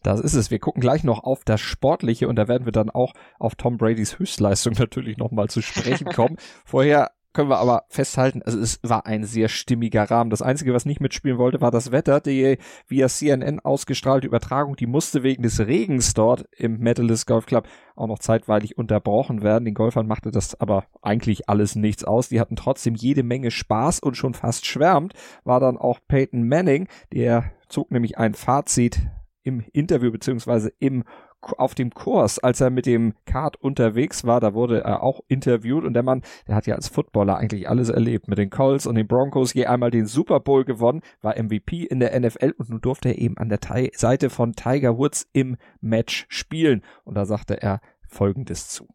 Das 0.03 0.19
ist 0.19 0.33
es. 0.35 0.51
Wir 0.51 0.59
gucken 0.59 0.81
gleich 0.81 1.03
noch 1.03 1.23
auf 1.23 1.43
das 1.43 1.61
Sportliche 1.61 2.27
und 2.27 2.35
da 2.35 2.47
werden 2.47 2.65
wir 2.65 2.71
dann 2.71 2.89
auch 2.89 3.13
auf 3.39 3.55
Tom 3.55 3.77
Bradys 3.77 4.19
Höchstleistung 4.19 4.73
natürlich 4.77 5.17
nochmal 5.17 5.49
zu 5.49 5.61
sprechen 5.61 6.07
kommen. 6.07 6.37
Vorher 6.63 7.11
können 7.35 7.49
wir 7.49 7.59
aber 7.59 7.83
festhalten, 7.89 8.41
also 8.41 8.57
es 8.57 8.79
war 8.81 9.05
ein 9.05 9.25
sehr 9.25 9.49
stimmiger 9.49 10.09
Rahmen. 10.09 10.29
Das 10.29 10.41
Einzige, 10.41 10.73
was 10.73 10.85
nicht 10.85 11.01
mitspielen 11.01 11.37
wollte, 11.37 11.61
war 11.61 11.69
das 11.69 11.91
Wetter. 11.91 12.21
Die 12.21 12.57
via 12.87 13.09
CNN 13.09 13.59
ausgestrahlte 13.59 14.25
Übertragung, 14.25 14.75
die 14.75 14.87
musste 14.87 15.21
wegen 15.21 15.43
des 15.43 15.59
Regens 15.59 16.13
dort 16.13 16.45
im 16.55 16.79
Medalist 16.79 17.27
Golf 17.27 17.45
Club 17.45 17.67
auch 17.95 18.07
noch 18.07 18.19
zeitweilig 18.19 18.77
unterbrochen 18.77 19.43
werden. 19.43 19.65
Den 19.65 19.73
Golfern 19.73 20.07
machte 20.07 20.31
das 20.31 20.59
aber 20.59 20.85
eigentlich 21.01 21.49
alles 21.49 21.75
nichts 21.75 22.05
aus. 22.05 22.29
Die 22.29 22.39
hatten 22.39 22.55
trotzdem 22.55 22.95
jede 22.95 23.23
Menge 23.23 23.51
Spaß 23.51 23.99
und 23.99 24.15
schon 24.15 24.33
fast 24.33 24.65
schwärmt 24.65 25.13
war 25.43 25.59
dann 25.59 25.77
auch 25.77 25.99
Peyton 26.07 26.47
Manning. 26.47 26.87
Der 27.11 27.51
zog 27.67 27.91
nämlich 27.91 28.17
ein 28.17 28.33
Fazit 28.33 29.01
im 29.45 29.63
Interview 29.71 30.11
beziehungsweise 30.11 30.73
im 30.79 31.03
auf 31.41 31.75
dem 31.75 31.91
Kurs, 31.91 32.39
als 32.39 32.59
er 32.59 32.71
mit 32.71 32.87
dem 32.87 33.13
Kart 33.25 33.55
unterwegs 33.61 34.23
war, 34.25 34.39
da 34.39 34.55
wurde 34.55 34.83
er 34.83 35.03
auch 35.03 35.21
interviewt 35.27 35.85
und 35.85 35.93
der 35.93 36.01
Mann, 36.01 36.23
der 36.47 36.55
hat 36.55 36.65
ja 36.65 36.73
als 36.73 36.87
Footballer 36.87 37.37
eigentlich 37.37 37.69
alles 37.69 37.89
erlebt. 37.89 38.27
Mit 38.27 38.39
den 38.39 38.49
Colts 38.49 38.87
und 38.87 38.95
den 38.95 39.07
Broncos 39.07 39.53
je 39.53 39.67
einmal 39.67 39.91
den 39.91 40.07
Super 40.07 40.39
Bowl 40.39 40.65
gewonnen, 40.65 41.01
war 41.21 41.41
MVP 41.41 41.83
in 41.83 41.99
der 41.99 42.19
NFL 42.19 42.55
und 42.57 42.69
nun 42.69 42.81
durfte 42.81 43.09
er 43.09 43.19
eben 43.19 43.37
an 43.37 43.49
der 43.49 43.59
Seite 43.93 44.31
von 44.31 44.53
Tiger 44.53 44.97
Woods 44.97 45.27
im 45.33 45.57
Match 45.81 46.25
spielen. 46.29 46.81
Und 47.03 47.15
da 47.15 47.25
sagte 47.25 47.61
er 47.61 47.79
Folgendes 48.07 48.69
zu. 48.69 48.87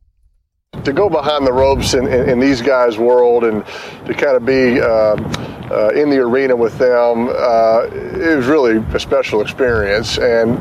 To 0.85 0.93
go 0.95 1.11
behind 1.11 1.47
the 1.47 1.53
ropes 1.53 1.95
in, 1.95 2.07
in, 2.07 2.29
in, 2.29 2.41
these 2.41 2.63
guys' 2.63 2.97
world 2.97 3.45
and 3.45 3.67
to 4.07 4.15
kind 4.15 4.37
of 4.37 4.47
be 4.47 4.81
uh, 4.81 4.87
uh, 4.87 5.91
in 5.95 6.09
the 6.09 6.19
arena 6.19 6.57
with 6.57 6.79
them, 6.79 7.29
uh, 7.29 7.87
it 7.91 8.37
was 8.37 8.47
really 8.47 8.79
a 8.95 8.99
special 8.99 9.43
experience. 9.43 10.17
And 10.17 10.57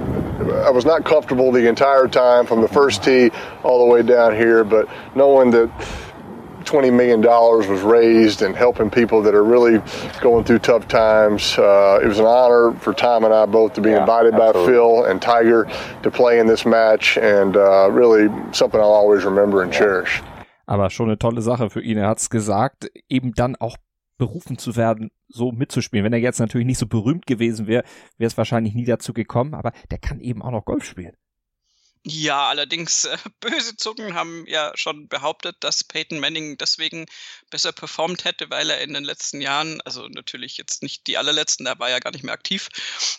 I 0.52 0.72
was 0.72 0.84
not 0.84 1.06
comfortable 1.06 1.52
the 1.52 1.70
entire 1.70 2.08
time 2.08 2.46
from 2.46 2.62
the 2.62 2.68
first 2.68 3.04
tee 3.04 3.30
all 3.64 3.86
the 3.86 3.86
way 3.86 4.02
down 4.02 4.36
here, 4.36 4.64
but 4.64 4.90
knowing 5.16 5.52
that 5.52 5.70
$20 6.70 6.94
million 6.94 7.22
was 7.22 7.82
raised 7.82 8.42
and 8.42 8.56
helping 8.56 8.90
people 8.92 9.22
that 9.24 9.34
are 9.34 9.44
really 9.44 9.82
going 10.22 10.44
through 10.44 10.60
tough 10.60 10.88
times. 10.88 11.58
Uh, 11.58 12.00
it 12.04 12.08
was 12.08 12.20
an 12.20 12.26
honor 12.26 12.74
for 12.80 12.94
Tom 12.94 13.24
and 13.24 13.34
I 13.34 13.46
both 13.46 13.74
to 13.74 13.82
be 13.82 13.90
yeah, 13.90 14.02
invited 14.02 14.34
absolutely. 14.36 14.62
by 14.62 14.68
Phil 14.68 15.06
and 15.06 15.22
Tiger 15.22 15.68
to 16.04 16.12
play 16.12 16.40
in 16.40 16.48
this 16.48 16.66
match 16.66 17.18
and 17.18 17.58
uh, 17.58 17.90
really 17.92 18.30
something 18.52 18.80
I'll 18.80 18.94
always 18.94 19.26
remember 19.26 19.64
and 19.64 19.74
yeah. 19.74 19.80
cherish. 19.80 20.22
Aber 20.68 20.92
schon 20.92 21.08
eine 21.08 21.18
tolle 21.18 21.42
Sache 21.42 21.72
für 21.72 21.82
ihn. 21.82 21.98
Er 21.98 22.10
hat 22.10 22.20
es 22.20 22.30
gesagt, 22.30 22.92
eben 23.10 23.34
dann 23.34 23.56
auch 23.56 23.76
berufen 24.20 24.60
zu 24.60 24.76
werden, 24.76 25.10
so 25.28 25.52
mitzuspielen. 25.52 26.06
Wenn 26.06 26.14
er 26.14 26.20
jetzt 26.20 26.40
natürlich 26.40 26.68
nicht 26.68 26.78
so 26.78 26.86
berühmt 26.86 27.26
gewesen 27.26 27.66
wäre, 27.66 27.84
wäre 28.18 28.28
es 28.28 28.38
wahrscheinlich 28.38 28.76
nie 28.76 28.86
dazu 28.86 29.14
gekommen, 29.14 29.56
aber 29.56 29.72
der 29.90 29.98
kann 29.98 30.20
eben 30.20 30.44
auch 30.44 30.52
noch 30.52 30.66
Golf 30.66 30.84
spielen. 30.84 31.16
Ja, 32.06 32.48
allerdings 32.48 33.04
äh, 33.04 33.18
böse 33.42 33.76
Zungen 33.76 34.14
haben 34.14 34.46
ja 34.48 34.72
schon 34.76 35.10
behauptet, 35.10 35.58
dass 35.60 35.84
Peyton 35.84 36.20
Manning 36.20 36.58
deswegen 36.58 37.06
besser 37.50 37.74
performt 37.74 38.24
hätte, 38.24 38.50
weil 38.50 38.70
er 38.70 38.80
in 38.80 38.94
den 38.94 39.04
letzten 39.04 39.42
Jahren, 39.42 39.82
also 39.82 40.08
natürlich 40.08 40.56
jetzt 40.58 40.82
nicht 40.82 41.08
die 41.08 41.18
allerletzten, 41.18 41.66
da 41.66 41.78
war 41.78 41.90
ja 41.90 42.00
gar 42.00 42.12
nicht 42.12 42.24
mehr 42.24 42.34
aktiv, 42.34 42.70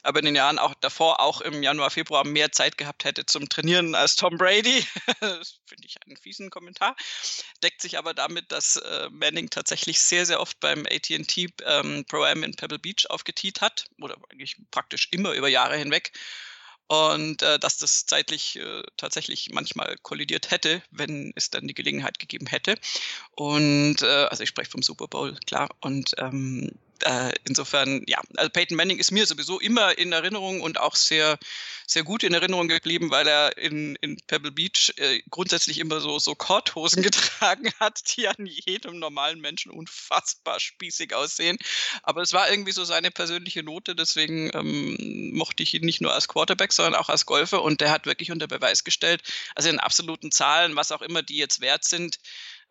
aber 0.03 0.21
in 0.21 0.25
den 0.25 0.35
Jahren 0.35 0.59
auch 0.59 0.75
davor, 0.81 1.21
auch 1.21 1.43
im 1.43 1.63
Januar, 1.63 1.91
Februar 1.91 2.25
mehr 2.25 2.53
Zeit 2.53 2.79
gehabt 2.79 3.05
hätte 3.05 3.27
zum 3.27 3.51
Trainieren 3.51 3.95
als 3.95 4.17
Tom 4.17 4.39
Brady. 4.39 4.87
das 5.21 5.61
finde 5.67 5.87
ich 5.87 5.97
einen 6.07 6.17
fiesen 6.17 6.49
Kommentar. 6.49 6.97
Deckt 7.63 7.83
sich 7.83 7.99
aber 7.99 8.15
damit, 8.15 8.51
dass 8.51 8.77
äh, 8.77 9.11
Manning 9.11 9.51
tatsächlich 9.51 10.01
sehr, 10.01 10.25
sehr 10.25 10.41
oft 10.41 10.59
beim 10.59 10.87
AT&T 10.87 11.49
ähm, 11.67 12.07
Pro 12.09 12.23
Am 12.25 12.43
in 12.43 12.57
Pebble 12.57 12.79
Beach 12.79 13.11
aufgetiet 13.11 13.61
hat 13.61 13.85
oder 14.01 14.17
eigentlich 14.31 14.57
praktisch 14.71 15.09
immer 15.11 15.33
über 15.33 15.49
Jahre 15.49 15.77
hinweg 15.77 16.13
und 16.91 17.43
äh, 17.43 17.57
dass 17.61 17.79
das 17.79 18.05
zeitlich 18.07 18.57
äh, 18.57 18.83
tatsächlich 18.97 19.51
manchmal 19.53 19.97
kollidiert 20.03 20.51
hätte, 20.51 20.83
wenn 20.91 21.33
es 21.37 21.49
dann 21.49 21.69
die 21.69 21.75
Gelegenheit 21.75 22.19
gegeben 22.19 22.47
hätte. 22.47 22.75
Und 23.37 24.03
äh, 24.03 24.07
also 24.07 24.43
ich 24.43 24.49
spreche 24.49 24.73
vom 24.73 24.83
Super 24.83 25.07
Bowl, 25.07 25.37
klar. 25.47 25.69
Und 25.81 26.15
ähm, 26.19 26.73
äh, 27.05 27.33
insofern, 27.45 28.05
ja, 28.07 28.21
also 28.37 28.51
Peyton 28.51 28.77
Manning 28.77 28.99
ist 28.99 29.11
mir 29.11 29.27
sowieso 29.27 29.61
immer 29.61 29.97
in 29.99 30.13
Erinnerung 30.13 30.61
und 30.61 30.79
auch 30.79 30.95
sehr, 30.95 31.39
sehr 31.87 32.05
gut 32.05 32.23
in 32.23 32.35
Erinnerung 32.35 32.69
geblieben, 32.69 33.11
weil 33.11 33.27
er 33.27 33.57
in, 33.59 33.97
in 33.97 34.17
Pebble 34.27 34.53
Beach 34.53 34.93
äh, 34.97 35.21
grundsätzlich 35.31 35.79
immer 35.79 36.01
so, 36.01 36.19
so 36.19 36.35
Korthosen 36.35 37.03
getragen 37.03 37.73
hat, 37.81 38.17
die 38.17 38.29
an 38.29 38.47
jedem 38.47 38.99
normalen 38.99 39.41
Menschen 39.41 39.73
unfassbar 39.73 40.61
spießig 40.61 41.15
aussehen. 41.15 41.59
Aber 42.03 42.23
es 42.23 42.33
war 42.33 42.51
irgendwie 42.51 42.73
so 42.73 42.85
seine 42.85 43.11
persönliche 43.11 43.63
Note, 43.63 43.95
deswegen 43.95 44.51
ähm, 44.55 45.33
mochte 45.35 45.63
ich 45.63 45.75
ihn 45.75 45.85
nicht 45.85 46.01
nur 46.01 46.15
als 46.15 46.29
Quarterback, 46.29 46.73
sondern 46.73 46.95
auch 46.95 47.09
als 47.09 47.27
Golfer 47.27 47.63
und 47.63 47.81
der 47.81 47.91
hat 47.91 48.07
wirklich 48.07 48.31
unter 48.31 48.47
Beweis 48.47 48.85
gestellt, 48.85 49.23
also 49.55 49.69
in 49.69 49.81
absoluten 49.81 50.31
Zahlen, 50.31 50.77
was 50.77 50.93
auch 50.93 51.03
immer 51.03 51.23
die 51.23 51.37
jetzt 51.37 51.61
wert 51.61 51.85
sind, 51.85 52.19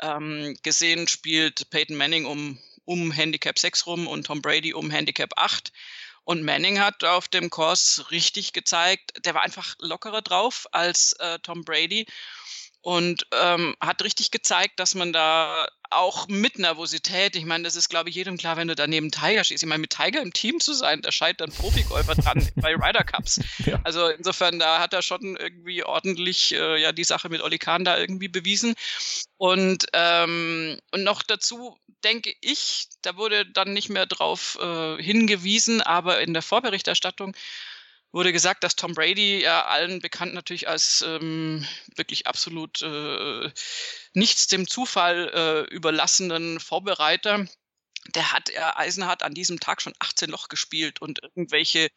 ähm, 0.01 0.55
gesehen 0.63 1.07
spielt 1.07 1.69
Peyton 1.69 1.98
Manning 1.98 2.25
um 2.25 2.57
um 2.89 3.12
Handicap 3.12 3.60
6 3.60 3.86
rum 3.86 4.08
und 4.08 4.25
Tom 4.25 4.41
Brady 4.41 4.74
um 4.74 4.89
Handicap 4.89 5.34
8. 5.36 5.72
Und 6.24 6.41
Manning 6.41 6.79
hat 6.79 7.03
auf 7.03 7.27
dem 7.27 7.51
Kurs 7.51 8.05
richtig 8.10 8.51
gezeigt, 8.51 9.25
der 9.25 9.36
war 9.36 9.43
einfach 9.43 9.75
lockerer 9.79 10.24
drauf 10.24 10.67
als 10.72 11.13
äh, 11.19 11.38
Tom 11.39 11.63
Brady 11.63 12.08
und 12.81 13.27
ähm, 13.33 13.75
hat 13.81 14.03
richtig 14.03 14.31
gezeigt, 14.31 14.79
dass 14.79 14.95
man 14.95 15.12
da 15.12 15.67
auch 15.91 16.27
mit 16.27 16.59
Nervosität, 16.59 17.36
ich 17.36 17.45
meine, 17.45 17.63
das 17.63 17.75
ist, 17.75 17.89
glaube 17.89 18.09
ich, 18.09 18.15
jedem 18.15 18.38
klar, 18.38 18.57
wenn 18.57 18.67
du 18.67 18.75
da 18.75 18.86
neben 18.88 19.12
Tiger 19.12 19.43
stehst. 19.43 19.63
Ich 19.63 19.69
meine, 19.69 19.81
mit 19.81 19.89
Tiger 19.89 20.21
im 20.21 20.33
Team 20.33 20.59
zu 20.59 20.74
sein, 20.74 21.01
da 21.01 21.12
scheitert 21.12 21.50
ein 21.50 21.55
Profigolfer 21.55 22.15
dran 22.15 22.48
bei 22.55 22.75
Ryder 22.75 23.03
Cups. 23.03 23.39
Ja. 23.65 23.79
Also 23.83 24.07
insofern, 24.07 24.59
da 24.59 24.79
hat 24.79 24.93
er 24.93 25.01
schon 25.01 25.36
irgendwie 25.36 25.83
ordentlich 25.83 26.53
äh, 26.53 26.79
ja 26.79 26.91
die 26.91 27.03
Sache 27.03 27.29
mit 27.29 27.41
Oli 27.41 27.57
Kahn 27.57 27.86
da 27.86 27.98
irgendwie 27.98 28.27
bewiesen. 28.27 28.75
Und, 29.38 29.88
ähm, 29.93 30.79
und 30.91 31.03
noch 31.03 31.24
dazu 31.24 31.77
denke 32.03 32.33
ich, 32.41 32.88
da 33.01 33.17
wurde 33.17 33.45
dann 33.45 33.74
nicht 33.74 33.89
mehr 33.89 34.05
drauf 34.05 34.57
äh, 34.62 35.01
hingewiesen, 35.01 35.81
aber 35.81 36.21
in 36.21 36.33
der 36.33 36.43
Vorberichterstattung 36.43 37.36
wurde 38.11 38.33
gesagt, 38.33 38.63
dass 38.63 38.75
Tom 38.75 38.93
Brady 38.93 39.41
ja 39.41 39.65
allen 39.65 39.99
bekannt 39.99 40.33
natürlich 40.33 40.67
als 40.67 41.03
ähm, 41.07 41.65
wirklich 41.95 42.27
absolut 42.27 42.81
äh, 42.81 43.51
nichts 44.13 44.47
dem 44.47 44.67
Zufall 44.67 45.31
äh, 45.69 45.73
überlassenen 45.73 46.59
Vorbereiter 46.59 47.45
der 48.15 48.31
hat 48.31 48.49
er 48.49 48.77
Eisenhardt 48.79 49.23
an 49.23 49.33
diesem 49.33 49.59
Tag 49.59 49.81
schon 49.81 49.93
18 49.99 50.29
Loch 50.29 50.47
gespielt 50.47 51.01
und 51.01 51.21
irgendwelche 51.21 51.89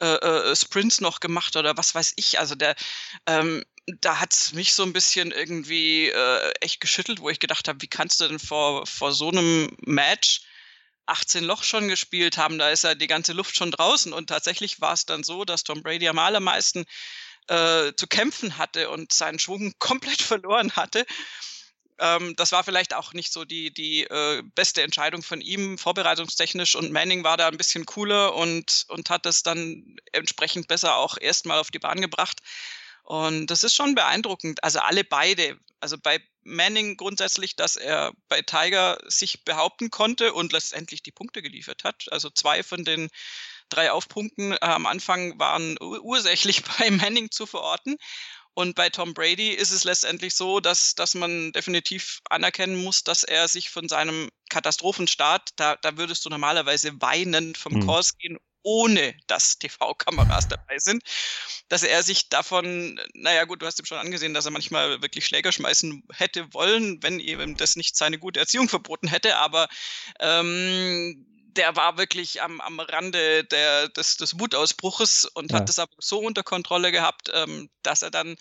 äh, 0.00 0.06
äh, 0.06 0.56
Sprints 0.56 1.00
noch 1.00 1.20
gemacht 1.20 1.56
oder 1.56 1.76
was 1.76 1.94
weiß 1.94 2.14
ich. 2.16 2.38
Also 2.40 2.54
der, 2.54 2.74
ähm, 3.26 3.64
da 4.00 4.20
hat 4.20 4.50
mich 4.54 4.74
so 4.74 4.82
ein 4.82 4.92
bisschen 4.92 5.30
irgendwie 5.30 6.08
äh, 6.08 6.52
echt 6.60 6.80
geschüttelt, 6.80 7.20
wo 7.20 7.30
ich 7.30 7.38
gedacht 7.38 7.68
habe, 7.68 7.82
wie 7.82 7.88
kannst 7.88 8.20
du 8.20 8.28
denn 8.28 8.38
vor, 8.38 8.86
vor 8.86 9.12
so 9.12 9.28
einem 9.28 9.76
Match 9.82 10.42
18 11.10 11.44
Loch 11.44 11.62
schon 11.62 11.88
gespielt 11.88 12.36
haben, 12.38 12.58
da 12.58 12.70
ist 12.70 12.84
ja 12.84 12.94
die 12.94 13.06
ganze 13.06 13.32
Luft 13.32 13.56
schon 13.56 13.70
draußen. 13.70 14.12
Und 14.12 14.28
tatsächlich 14.28 14.80
war 14.80 14.92
es 14.92 15.06
dann 15.06 15.22
so, 15.22 15.44
dass 15.44 15.64
Tom 15.64 15.82
Brady 15.82 16.08
am 16.08 16.18
allermeisten 16.18 16.84
äh, 17.48 17.92
zu 17.96 18.06
kämpfen 18.06 18.58
hatte 18.58 18.90
und 18.90 19.12
seinen 19.12 19.38
Schwung 19.38 19.74
komplett 19.78 20.22
verloren 20.22 20.72
hatte. 20.72 21.04
Ähm, 21.98 22.34
das 22.36 22.52
war 22.52 22.64
vielleicht 22.64 22.94
auch 22.94 23.12
nicht 23.12 23.32
so 23.32 23.44
die, 23.44 23.72
die 23.72 24.04
äh, 24.04 24.42
beste 24.54 24.82
Entscheidung 24.82 25.22
von 25.22 25.40
ihm, 25.40 25.76
vorbereitungstechnisch. 25.76 26.74
Und 26.76 26.92
Manning 26.92 27.24
war 27.24 27.36
da 27.36 27.48
ein 27.48 27.58
bisschen 27.58 27.84
cooler 27.84 28.34
und, 28.34 28.86
und 28.88 29.10
hat 29.10 29.26
es 29.26 29.42
dann 29.42 29.96
entsprechend 30.12 30.68
besser 30.68 30.96
auch 30.96 31.18
erstmal 31.20 31.58
auf 31.58 31.70
die 31.70 31.78
Bahn 31.78 32.00
gebracht. 32.00 32.40
Und 33.10 33.48
das 33.48 33.64
ist 33.64 33.74
schon 33.74 33.96
beeindruckend. 33.96 34.62
Also 34.62 34.78
alle 34.78 35.02
beide. 35.02 35.58
Also 35.80 35.98
bei 35.98 36.22
Manning 36.44 36.96
grundsätzlich, 36.96 37.56
dass 37.56 37.74
er 37.74 38.12
bei 38.28 38.40
Tiger 38.40 39.00
sich 39.08 39.44
behaupten 39.44 39.90
konnte 39.90 40.32
und 40.32 40.52
letztendlich 40.52 41.02
die 41.02 41.10
Punkte 41.10 41.42
geliefert 41.42 41.82
hat. 41.82 42.06
Also 42.12 42.30
zwei 42.30 42.62
von 42.62 42.84
den 42.84 43.08
drei 43.68 43.90
Aufpunkten 43.90 44.52
äh, 44.52 44.58
am 44.60 44.86
Anfang 44.86 45.40
waren 45.40 45.76
ursächlich 45.80 46.62
bei 46.78 46.88
Manning 46.92 47.32
zu 47.32 47.46
verorten. 47.46 47.96
Und 48.54 48.76
bei 48.76 48.90
Tom 48.90 49.12
Brady 49.12 49.50
ist 49.50 49.72
es 49.72 49.82
letztendlich 49.82 50.36
so, 50.36 50.60
dass, 50.60 50.94
dass 50.94 51.16
man 51.16 51.50
definitiv 51.50 52.20
anerkennen 52.30 52.80
muss, 52.80 53.02
dass 53.02 53.24
er 53.24 53.48
sich 53.48 53.70
von 53.70 53.88
seinem 53.88 54.28
Katastrophenstart, 54.50 55.50
da, 55.56 55.74
da 55.82 55.96
würdest 55.96 56.24
du 56.24 56.28
normalerweise 56.28 56.92
weinend 57.00 57.58
vom 57.58 57.72
mhm. 57.72 57.86
Kurs 57.86 58.16
gehen 58.18 58.38
ohne 58.62 59.14
dass 59.26 59.58
TV-Kameras 59.58 60.48
dabei 60.48 60.78
sind, 60.78 61.02
dass 61.68 61.82
er 61.82 62.02
sich 62.02 62.28
davon, 62.28 63.00
naja 63.14 63.44
gut, 63.44 63.62
du 63.62 63.66
hast 63.66 63.78
ihm 63.78 63.86
schon 63.86 63.98
angesehen, 63.98 64.34
dass 64.34 64.44
er 64.44 64.50
manchmal 64.50 65.02
wirklich 65.02 65.26
Schläger 65.26 65.52
schmeißen 65.52 66.02
hätte 66.12 66.52
wollen, 66.52 67.02
wenn 67.02 67.20
ihm 67.20 67.56
das 67.56 67.76
nicht 67.76 67.96
seine 67.96 68.18
gute 68.18 68.40
Erziehung 68.40 68.68
verboten 68.68 69.08
hätte, 69.08 69.36
aber 69.36 69.68
ähm, 70.18 71.26
der 71.56 71.76
war 71.76 71.98
wirklich 71.98 72.42
am, 72.42 72.60
am 72.60 72.80
Rande 72.80 73.44
der, 73.44 73.88
des, 73.88 74.16
des 74.16 74.38
Wutausbruches 74.38 75.24
und 75.24 75.50
ja. 75.50 75.58
hat 75.58 75.68
das 75.68 75.78
aber 75.78 75.92
so 75.98 76.18
unter 76.18 76.42
Kontrolle 76.42 76.92
gehabt, 76.92 77.30
ähm, 77.34 77.68
dass 77.82 78.02
er 78.02 78.10
dann 78.10 78.36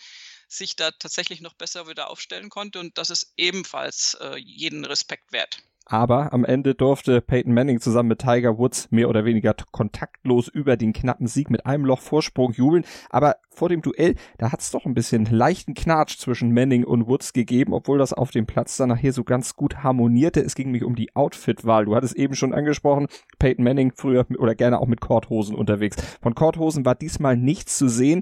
sich 0.49 0.75
da 0.75 0.91
tatsächlich 0.91 1.41
noch 1.41 1.53
besser 1.53 1.87
wieder 1.87 2.09
aufstellen 2.09 2.49
konnte 2.49 2.79
und 2.79 2.97
das 2.97 3.09
ist 3.09 3.33
ebenfalls 3.37 4.17
äh, 4.19 4.37
jeden 4.37 4.83
Respekt 4.83 5.31
wert. 5.31 5.63
Aber 5.91 6.33
am 6.33 6.45
Ende 6.45 6.75
durfte 6.75 7.19
Peyton 7.19 7.51
Manning 7.51 7.81
zusammen 7.81 8.09
mit 8.09 8.19
Tiger 8.19 8.59
Woods 8.59 8.91
mehr 8.91 9.09
oder 9.09 9.25
weniger 9.25 9.55
kontaktlos 9.71 10.47
über 10.47 10.77
den 10.77 10.93
knappen 10.93 11.25
Sieg 11.25 11.49
mit 11.49 11.65
einem 11.65 11.83
Loch 11.83 11.99
Vorsprung 11.99 12.53
jubeln. 12.53 12.85
Aber 13.09 13.37
vor 13.49 13.69
dem 13.69 13.81
Duell, 13.81 14.13
da 14.37 14.51
hat 14.51 14.59
es 14.59 14.69
doch 14.69 14.85
ein 14.85 14.93
bisschen 14.93 15.25
leichten 15.25 15.73
Knatsch 15.73 16.19
zwischen 16.19 16.53
Manning 16.53 16.83
und 16.83 17.07
Woods 17.07 17.33
gegeben, 17.33 17.73
obwohl 17.73 17.97
das 17.97 18.13
auf 18.13 18.29
dem 18.29 18.45
Platz 18.45 18.77
dann 18.77 18.89
nachher 18.89 19.13
so 19.13 19.23
ganz 19.23 19.55
gut 19.55 19.77
harmonierte. 19.77 20.41
Es 20.41 20.53
ging 20.53 20.69
mich 20.69 20.83
um 20.83 20.95
die 20.95 21.15
Outfit-Wahl. 21.15 21.85
Du 21.85 21.95
hattest 21.95 22.15
eben 22.15 22.35
schon 22.35 22.53
angesprochen, 22.53 23.07
Peyton 23.39 23.63
Manning 23.63 23.91
früher 23.95 24.27
oder 24.37 24.53
gerne 24.53 24.79
auch 24.79 24.87
mit 24.87 25.01
Korthosen 25.01 25.55
unterwegs. 25.55 25.97
Von 26.21 26.35
Korthosen 26.35 26.85
war 26.85 26.93
diesmal 26.93 27.35
nichts 27.35 27.79
zu 27.79 27.89
sehen. 27.89 28.21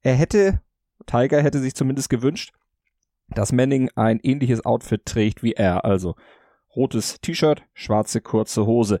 Er 0.00 0.14
hätte, 0.14 0.62
Tiger 1.06 1.42
hätte 1.42 1.60
sich 1.60 1.74
zumindest 1.74 2.10
gewünscht, 2.10 2.52
dass 3.28 3.52
Manning 3.52 3.90
ein 3.94 4.20
ähnliches 4.22 4.64
Outfit 4.64 5.04
trägt 5.04 5.42
wie 5.42 5.52
er. 5.52 5.84
Also 5.84 6.14
rotes 6.74 7.20
T-Shirt, 7.20 7.62
schwarze 7.72 8.20
kurze 8.20 8.66
Hose. 8.66 9.00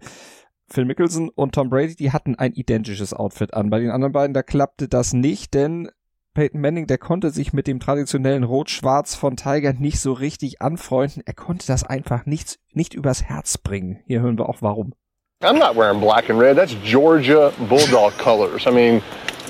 Phil 0.66 0.86
Mickelson 0.86 1.28
und 1.28 1.54
Tom 1.54 1.68
Brady, 1.68 1.94
die 1.94 2.12
hatten 2.12 2.36
ein 2.36 2.52
identisches 2.52 3.12
Outfit 3.12 3.52
an. 3.54 3.70
Bei 3.70 3.80
den 3.80 3.90
anderen 3.90 4.12
beiden, 4.12 4.34
da 4.34 4.42
klappte 4.42 4.88
das 4.88 5.12
nicht, 5.12 5.54
denn 5.54 5.90
Peyton 6.32 6.60
Manning, 6.60 6.86
der 6.86 6.98
konnte 6.98 7.30
sich 7.30 7.52
mit 7.52 7.68
dem 7.68 7.78
traditionellen 7.78 8.42
Rot-Schwarz 8.42 9.14
von 9.14 9.36
Tiger 9.36 9.72
nicht 9.72 10.00
so 10.00 10.12
richtig 10.12 10.60
anfreunden. 10.60 11.22
Er 11.24 11.34
konnte 11.34 11.66
das 11.66 11.84
einfach 11.84 12.26
nicht, 12.26 12.58
nicht 12.72 12.94
übers 12.94 13.22
Herz 13.22 13.58
bringen. 13.58 14.00
Hier 14.06 14.20
hören 14.20 14.38
wir 14.38 14.48
auch 14.48 14.60
warum. 14.60 14.94
I'm 15.42 15.58
not 15.58 15.76
wearing 15.76 16.00
black 16.00 16.30
and 16.30 16.40
red. 16.40 16.56
That's 16.56 16.74
Georgia 16.84 17.52
Bulldog 17.68 18.16
colors. 18.18 18.66
I 18.66 18.70
mean, 18.70 19.02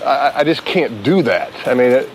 I, 0.05 0.43
I 0.43 0.45
just 0.45 0.67
can't 0.67 1.03
do 1.05 1.23
that. 1.23 1.51
I 1.67 1.75
mean, 1.75 1.93
if 1.93 2.07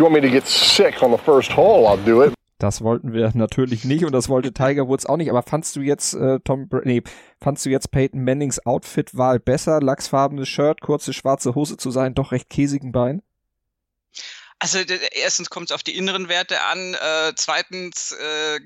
you 0.00 0.06
want 0.06 0.14
me 0.14 0.20
to 0.20 0.32
get 0.32 0.46
sick 0.48 1.02
on 1.02 1.12
the 1.12 1.18
first 1.18 1.54
hole, 1.54 1.86
I'll 1.86 2.02
do 2.02 2.22
it. 2.22 2.32
Das 2.58 2.82
wollten 2.82 3.12
wir 3.14 3.30
natürlich 3.34 3.84
nicht 3.84 4.04
und 4.04 4.12
das 4.12 4.28
wollte 4.28 4.52
Tiger 4.52 4.86
Woods 4.88 5.06
auch 5.06 5.16
nicht. 5.16 5.30
Aber 5.30 5.42
fandst 5.42 5.76
du 5.76 5.80
jetzt 5.80 6.14
äh, 6.14 6.40
Tom, 6.40 6.68
nee, 6.84 7.02
fandst 7.40 7.64
du 7.64 7.70
jetzt 7.70 7.90
Peyton 7.90 8.22
Mannings 8.22 8.64
Outfit-Wahl 8.66 9.40
besser? 9.40 9.80
Lachsfarbenes 9.80 10.48
Shirt, 10.48 10.80
kurze 10.82 11.12
schwarze 11.14 11.54
Hose 11.54 11.78
zu 11.78 11.90
sein, 11.90 12.14
doch 12.14 12.32
recht 12.32 12.50
käsigen 12.50 12.92
Bein? 12.92 13.22
Also 14.58 14.78
erstens 15.12 15.48
kommt 15.48 15.70
es 15.70 15.74
auf 15.74 15.82
die 15.82 15.96
inneren 15.96 16.28
Werte 16.28 16.62
an. 16.62 16.94
Äh, 16.94 17.32
zweitens 17.36 18.12
äh, 18.12 18.60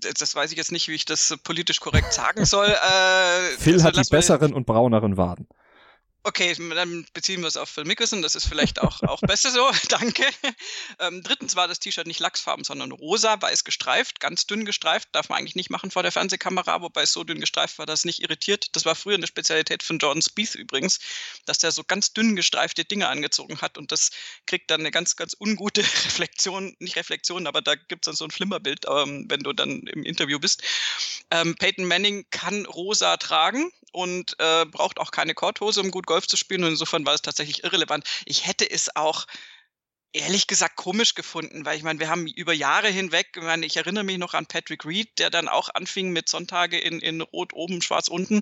das 0.00 0.34
weiß 0.34 0.50
ich 0.50 0.56
jetzt 0.56 0.72
nicht, 0.72 0.88
wie 0.88 0.94
ich 0.94 1.04
das 1.04 1.36
politisch 1.42 1.80
korrekt 1.80 2.12
sagen 2.12 2.46
soll. 2.46 2.68
Äh, 2.68 3.56
Phil 3.58 3.82
hat 3.82 3.96
die 3.96 4.08
besseren 4.08 4.54
und 4.54 4.66
brauneren 4.66 5.18
Waden. 5.18 5.46
Okay, 6.22 6.54
dann 6.54 7.06
beziehen 7.14 7.40
wir 7.40 7.48
es 7.48 7.56
auf 7.56 7.70
Phil 7.70 7.84
Mickelson. 7.84 8.20
Das 8.20 8.34
ist 8.34 8.46
vielleicht 8.46 8.80
auch, 8.80 9.02
auch 9.08 9.20
besser 9.22 9.50
so. 9.50 9.70
Danke. 9.88 10.24
Ähm, 10.98 11.22
drittens 11.22 11.56
war 11.56 11.66
das 11.66 11.80
T-Shirt 11.80 12.06
nicht 12.06 12.20
Lachsfarben, 12.20 12.62
sondern 12.64 12.92
rosa, 12.92 13.40
weiß 13.40 13.64
gestreift, 13.64 14.20
ganz 14.20 14.46
dünn 14.46 14.66
gestreift. 14.66 15.08
Darf 15.12 15.30
man 15.30 15.38
eigentlich 15.38 15.54
nicht 15.54 15.70
machen 15.70 15.90
vor 15.90 16.02
der 16.02 16.12
Fernsehkamera, 16.12 16.82
wobei 16.82 17.02
es 17.02 17.12
so 17.12 17.24
dünn 17.24 17.40
gestreift 17.40 17.78
war, 17.78 17.86
dass 17.86 18.00
es 18.00 18.04
nicht 18.04 18.22
irritiert. 18.22 18.66
Das 18.72 18.84
war 18.84 18.94
früher 18.94 19.14
eine 19.14 19.26
Spezialität 19.26 19.82
von 19.82 19.98
Jordan 19.98 20.20
Spieth 20.20 20.54
übrigens, 20.54 20.98
dass 21.46 21.58
der 21.58 21.72
so 21.72 21.84
ganz 21.84 22.12
dünn 22.12 22.36
gestreifte 22.36 22.84
Dinge 22.84 23.08
angezogen 23.08 23.60
hat 23.62 23.78
und 23.78 23.90
das 23.90 24.10
kriegt 24.46 24.70
dann 24.70 24.80
eine 24.80 24.90
ganz, 24.90 25.16
ganz 25.16 25.34
ungute 25.40 25.80
Reflexion. 26.04 26.76
Nicht 26.80 26.96
Reflexion, 26.96 27.46
aber 27.46 27.62
da 27.62 27.76
gibt 27.76 28.04
es 28.04 28.10
dann 28.10 28.16
so 28.16 28.24
ein 28.24 28.30
Flimmerbild, 28.30 28.84
ähm, 28.86 29.24
wenn 29.28 29.40
du 29.40 29.54
dann 29.54 29.86
im 29.86 30.02
Interview 30.04 30.38
bist. 30.38 30.62
Ähm, 31.30 31.54
Peyton 31.56 31.86
Manning 31.86 32.26
kann 32.30 32.66
rosa 32.66 33.16
tragen 33.16 33.72
und 33.92 34.34
äh, 34.38 34.64
braucht 34.66 34.98
auch 34.98 35.10
keine 35.10 35.34
Korthose, 35.34 35.80
um 35.80 35.90
gut 35.90 36.06
Golf 36.06 36.26
zu 36.26 36.36
spielen. 36.36 36.64
Und 36.64 36.70
insofern 36.70 37.06
war 37.06 37.14
es 37.14 37.22
tatsächlich 37.22 37.64
irrelevant. 37.64 38.04
Ich 38.24 38.46
hätte 38.46 38.68
es 38.70 38.94
auch 38.94 39.26
ehrlich 40.12 40.46
gesagt 40.46 40.76
komisch 40.76 41.14
gefunden, 41.14 41.64
weil 41.64 41.76
ich 41.76 41.82
meine, 41.82 42.00
wir 42.00 42.08
haben 42.08 42.26
über 42.26 42.52
Jahre 42.52 42.88
hinweg, 42.88 43.28
ich, 43.36 43.42
meine, 43.42 43.64
ich 43.64 43.76
erinnere 43.76 44.04
mich 44.04 44.18
noch 44.18 44.34
an 44.34 44.46
Patrick 44.46 44.84
Reed, 44.84 45.18
der 45.18 45.30
dann 45.30 45.48
auch 45.48 45.68
anfing 45.74 46.10
mit 46.10 46.28
Sonntage 46.28 46.78
in, 46.78 47.00
in 47.00 47.20
Rot 47.20 47.52
oben, 47.52 47.80
Schwarz 47.80 48.08
unten. 48.08 48.40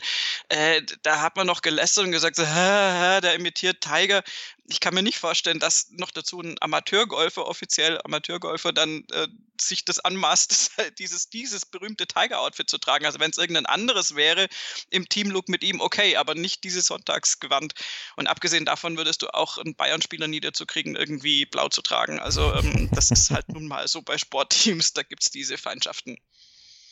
Äh, 0.49 0.83
da 1.03 1.21
hat 1.21 1.37
man 1.37 1.47
noch 1.47 1.61
gelästert 1.61 2.07
und 2.07 2.13
gesagt, 2.13 2.37
so, 2.37 2.45
hä, 2.45 2.49
hä, 3.17 3.21
der 3.21 3.35
imitiert 3.35 3.83
Tiger. 3.83 4.23
Ich 4.71 4.81
kann 4.81 4.93
mir 4.93 5.03
nicht 5.03 5.19
vorstellen, 5.19 5.59
dass 5.59 5.89
noch 5.93 6.11
dazu 6.11 6.41
ein 6.41 6.57
Amateurgolfer, 6.61 7.47
offiziell 7.47 7.99
Amateurgolfer, 8.05 8.73
dann 8.73 9.05
äh, 9.13 9.27
sich 9.59 9.87
das 9.87 9.99
anmaßt, 9.99 10.73
dieses, 10.99 11.31
dieses 11.31 11.65
berühmte 11.65 12.07
Tiger-Outfit 12.07 12.69
zu 12.69 12.77
tragen. 12.77 13.07
Also 13.07 13.19
wenn 13.19 13.31
es 13.31 13.39
irgendein 13.39 13.65
anderes 13.65 14.15
wäre 14.15 14.47
im 14.91 15.09
Teamlook 15.09 15.49
mit 15.49 15.65
ihm, 15.65 15.81
okay, 15.81 16.17
aber 16.17 16.35
nicht 16.35 16.65
dieses 16.65 16.87
Sonntagsgewand. 16.87 17.73
Und 18.17 18.27
abgesehen 18.27 18.67
davon 18.67 18.99
würdest 18.99 19.23
du 19.23 19.29
auch 19.29 19.57
einen 19.57 19.75
Bayern-Spieler 19.75 20.29
niederzukriegen, 20.29 20.97
irgendwie 20.97 21.47
blau 21.47 21.69
zu 21.69 21.81
tragen. 21.81 22.19
Also 22.19 22.53
ähm, 22.53 22.91
das 22.93 23.11
ist 23.11 23.31
halt 23.31 23.49
nun 23.49 23.69
mal 23.69 23.89
so 23.89 24.03
bei 24.03 24.19
Sportteams, 24.19 24.93
da 24.93 25.03
gibt 25.03 25.23
es 25.23 25.31
diese 25.31 25.57
Feindschaften. 25.57 26.19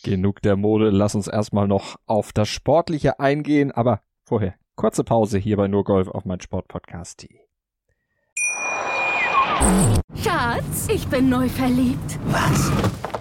Genug 0.02 0.40
der 0.40 0.56
Mode, 0.56 0.88
lass 0.88 1.14
uns 1.14 1.28
erstmal 1.28 1.68
noch 1.68 1.96
auf 2.06 2.32
das 2.32 2.48
Sportliche 2.48 3.20
eingehen, 3.20 3.70
aber 3.70 4.00
vorher 4.24 4.54
kurze 4.76 5.04
Pause 5.04 5.38
hier 5.38 5.58
bei 5.58 5.68
Nur 5.68 5.84
Golf 5.84 6.08
auf 6.08 6.24
mein 6.24 6.40
Sportpodcast.de. 6.40 7.45
Schatz, 10.22 10.88
ich 10.88 11.06
bin 11.08 11.28
neu 11.28 11.48
verliebt. 11.48 12.18
Was? 12.26 12.70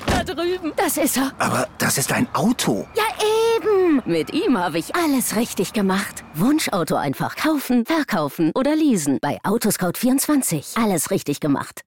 Da 0.08 0.24
drüben. 0.24 0.74
Das 0.76 0.98
ist 0.98 1.18
er. 1.18 1.32
Aber 1.40 1.68
das 1.78 1.98
ist 1.98 2.12
ein 2.12 2.28
Auto. 2.34 2.86
Ja, 2.96 3.04
eben. 3.58 4.02
Mit 4.06 4.34
ihm 4.34 4.58
habe 4.58 4.78
ich 4.78 4.96
alles 4.96 5.36
richtig 5.36 5.74
gemacht. 5.74 6.24
Wunschauto 6.34 6.96
einfach 6.96 7.36
kaufen, 7.36 7.86
verkaufen 7.86 8.52
oder 8.56 8.76
leasen. 8.76 9.20
Bei 9.22 9.40
Autoscout24. 9.44 10.82
Alles 10.82 11.12
richtig 11.12 11.40
gemacht. 11.40 11.82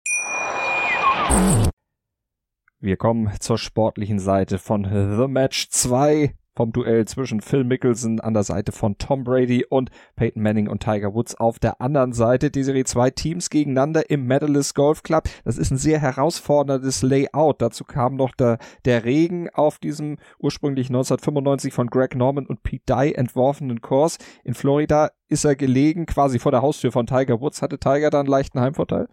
Wir 2.80 2.96
kommen 2.96 3.32
zur 3.40 3.58
sportlichen 3.58 4.18
Seite 4.18 4.58
von 4.58 4.84
The 4.84 5.28
Match 5.28 5.68
2 5.70 6.34
vom 6.58 6.72
Duell 6.72 7.04
zwischen 7.06 7.40
Phil 7.40 7.62
Mickelson 7.62 8.18
an 8.18 8.34
der 8.34 8.42
Seite 8.42 8.72
von 8.72 8.98
Tom 8.98 9.22
Brady 9.22 9.64
und 9.64 9.92
Peyton 10.16 10.42
Manning 10.42 10.66
und 10.66 10.82
Tiger 10.82 11.14
Woods 11.14 11.36
auf 11.36 11.60
der 11.60 11.80
anderen 11.80 12.12
Seite. 12.12 12.50
Die 12.50 12.64
Serie 12.64 12.82
zwei 12.82 13.10
Teams 13.10 13.48
gegeneinander 13.48 14.10
im 14.10 14.26
Medalist 14.26 14.74
Golf 14.74 15.04
Club. 15.04 15.28
Das 15.44 15.56
ist 15.56 15.70
ein 15.70 15.76
sehr 15.76 16.00
herausforderndes 16.00 17.02
Layout. 17.02 17.62
Dazu 17.62 17.84
kam 17.84 18.16
noch 18.16 18.34
der, 18.34 18.58
der 18.84 19.04
Regen 19.04 19.48
auf 19.50 19.78
diesem 19.78 20.16
ursprünglich 20.40 20.88
1995 20.88 21.72
von 21.72 21.86
Greg 21.86 22.16
Norman 22.16 22.46
und 22.46 22.64
Pete 22.64 22.92
Dye 22.92 23.14
entworfenen 23.14 23.80
Kurs. 23.80 24.18
In 24.42 24.54
Florida 24.54 25.12
ist 25.28 25.44
er 25.44 25.54
gelegen, 25.54 26.06
quasi 26.06 26.40
vor 26.40 26.50
der 26.50 26.62
Haustür 26.62 26.90
von 26.90 27.06
Tiger 27.06 27.40
Woods. 27.40 27.62
Hatte 27.62 27.78
Tiger 27.78 28.10
da 28.10 28.18
einen 28.18 28.28
leichten 28.28 28.58
Heimvorteil? 28.58 29.06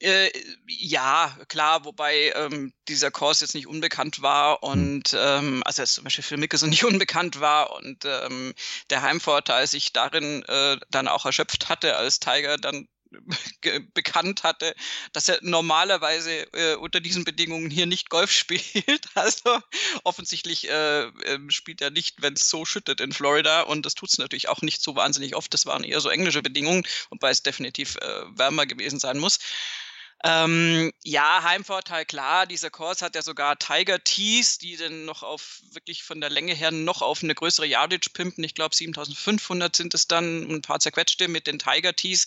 Äh, 0.00 0.30
ja, 0.66 1.34
klar, 1.48 1.86
wobei 1.86 2.32
ähm, 2.34 2.74
dieser 2.86 3.10
Kurs 3.10 3.40
jetzt 3.40 3.54
nicht 3.54 3.66
unbekannt 3.66 4.20
war 4.20 4.60
hm. 4.60 4.68
und 4.70 5.16
ähm, 5.18 5.62
also 5.64 5.84
zum 5.84 6.04
Beispiel 6.04 6.24
für 6.24 6.36
Mickelson 6.36 6.68
nicht 6.68 6.84
unbekannt 6.84 7.40
war 7.40 7.72
und 7.72 8.04
ähm, 8.04 8.52
der 8.90 9.02
Heimvorteil 9.02 9.66
sich 9.66 9.92
darin 9.94 10.42
äh, 10.44 10.76
dann 10.90 11.08
auch 11.08 11.24
erschöpft 11.24 11.70
hatte, 11.70 11.96
als 11.96 12.20
Tiger 12.20 12.58
dann 12.58 12.88
bekannt 13.94 14.42
hatte, 14.42 14.74
dass 15.12 15.28
er 15.28 15.38
normalerweise 15.42 16.42
äh, 16.52 16.74
unter 16.74 17.00
diesen 17.00 17.24
Bedingungen 17.24 17.70
hier 17.70 17.86
nicht 17.86 18.10
Golf 18.10 18.30
spielt. 18.32 19.06
Also 19.14 19.60
offensichtlich 20.04 20.68
äh, 20.68 21.04
äh, 21.04 21.38
spielt 21.48 21.80
er 21.80 21.90
nicht, 21.90 22.20
wenn 22.20 22.34
es 22.34 22.48
so 22.48 22.64
schüttet 22.64 23.00
in 23.00 23.12
Florida 23.12 23.62
und 23.62 23.86
das 23.86 23.94
tut 23.94 24.10
es 24.10 24.18
natürlich 24.18 24.48
auch 24.48 24.62
nicht 24.62 24.82
so 24.82 24.94
wahnsinnig 24.96 25.34
oft. 25.36 25.52
Das 25.54 25.66
waren 25.66 25.84
eher 25.84 26.00
so 26.00 26.10
englische 26.10 26.42
Bedingungen, 26.42 26.86
wobei 27.10 27.30
es 27.30 27.42
definitiv 27.42 27.96
äh, 27.96 28.24
wärmer 28.36 28.66
gewesen 28.66 28.98
sein 28.98 29.18
muss. 29.18 29.38
Ähm, 30.24 30.92
ja, 31.04 31.42
Heimvorteil, 31.42 32.04
klar. 32.04 32.46
Dieser 32.46 32.70
Kurs 32.70 33.02
hat 33.02 33.14
ja 33.14 33.22
sogar 33.22 33.58
Tiger 33.58 34.02
Tees, 34.02 34.58
die 34.58 34.76
dann 34.76 35.04
noch 35.04 35.22
auf, 35.22 35.60
wirklich 35.72 36.02
von 36.02 36.20
der 36.20 36.30
Länge 36.30 36.54
her 36.54 36.70
noch 36.70 37.02
auf 37.02 37.22
eine 37.22 37.34
größere 37.34 37.66
Yardage 37.66 38.10
pimpen. 38.12 38.42
Ich 38.42 38.54
glaube, 38.54 38.74
7500 38.74 39.76
sind 39.76 39.94
es 39.94 40.08
dann, 40.08 40.50
ein 40.50 40.62
paar 40.62 40.80
zerquetschte 40.80 41.28
mit 41.28 41.46
den 41.46 41.58
Tiger 41.58 41.94
Tees. 41.94 42.26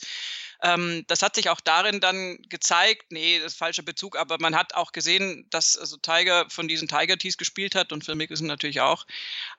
Ähm, 0.62 1.06
das 1.08 1.22
hat 1.22 1.36
sich 1.36 1.50
auch 1.50 1.62
darin 1.62 2.00
dann 2.00 2.38
gezeigt, 2.50 3.12
nee, 3.12 3.40
das 3.40 3.54
ist 3.54 3.58
falscher 3.58 3.84
Bezug, 3.84 4.18
aber 4.18 4.38
man 4.40 4.56
hat 4.56 4.76
auch 4.76 4.92
gesehen, 4.92 5.48
dass 5.50 5.78
also 5.78 5.98
Tiger 5.98 6.50
von 6.50 6.68
diesen 6.68 6.88
Tiger 6.88 7.18
Tees 7.18 7.38
gespielt 7.38 7.76
hat 7.76 7.94
und 7.94 8.04
Phil 8.04 8.16
Mickelson 8.16 8.48
natürlich 8.48 8.82
auch. 8.82 9.06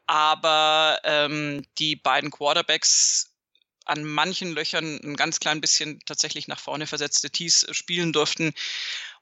Aber 0.06 1.00
ähm, 1.04 1.64
die 1.78 1.96
beiden 1.96 2.30
Quarterbacks 2.30 3.29
an 3.84 4.04
manchen 4.04 4.52
Löchern 4.52 5.00
ein 5.02 5.16
ganz 5.16 5.40
klein 5.40 5.60
bisschen 5.60 6.00
tatsächlich 6.06 6.48
nach 6.48 6.60
vorne 6.60 6.86
versetzte 6.86 7.30
Tees 7.30 7.66
spielen 7.72 8.12
durften. 8.12 8.52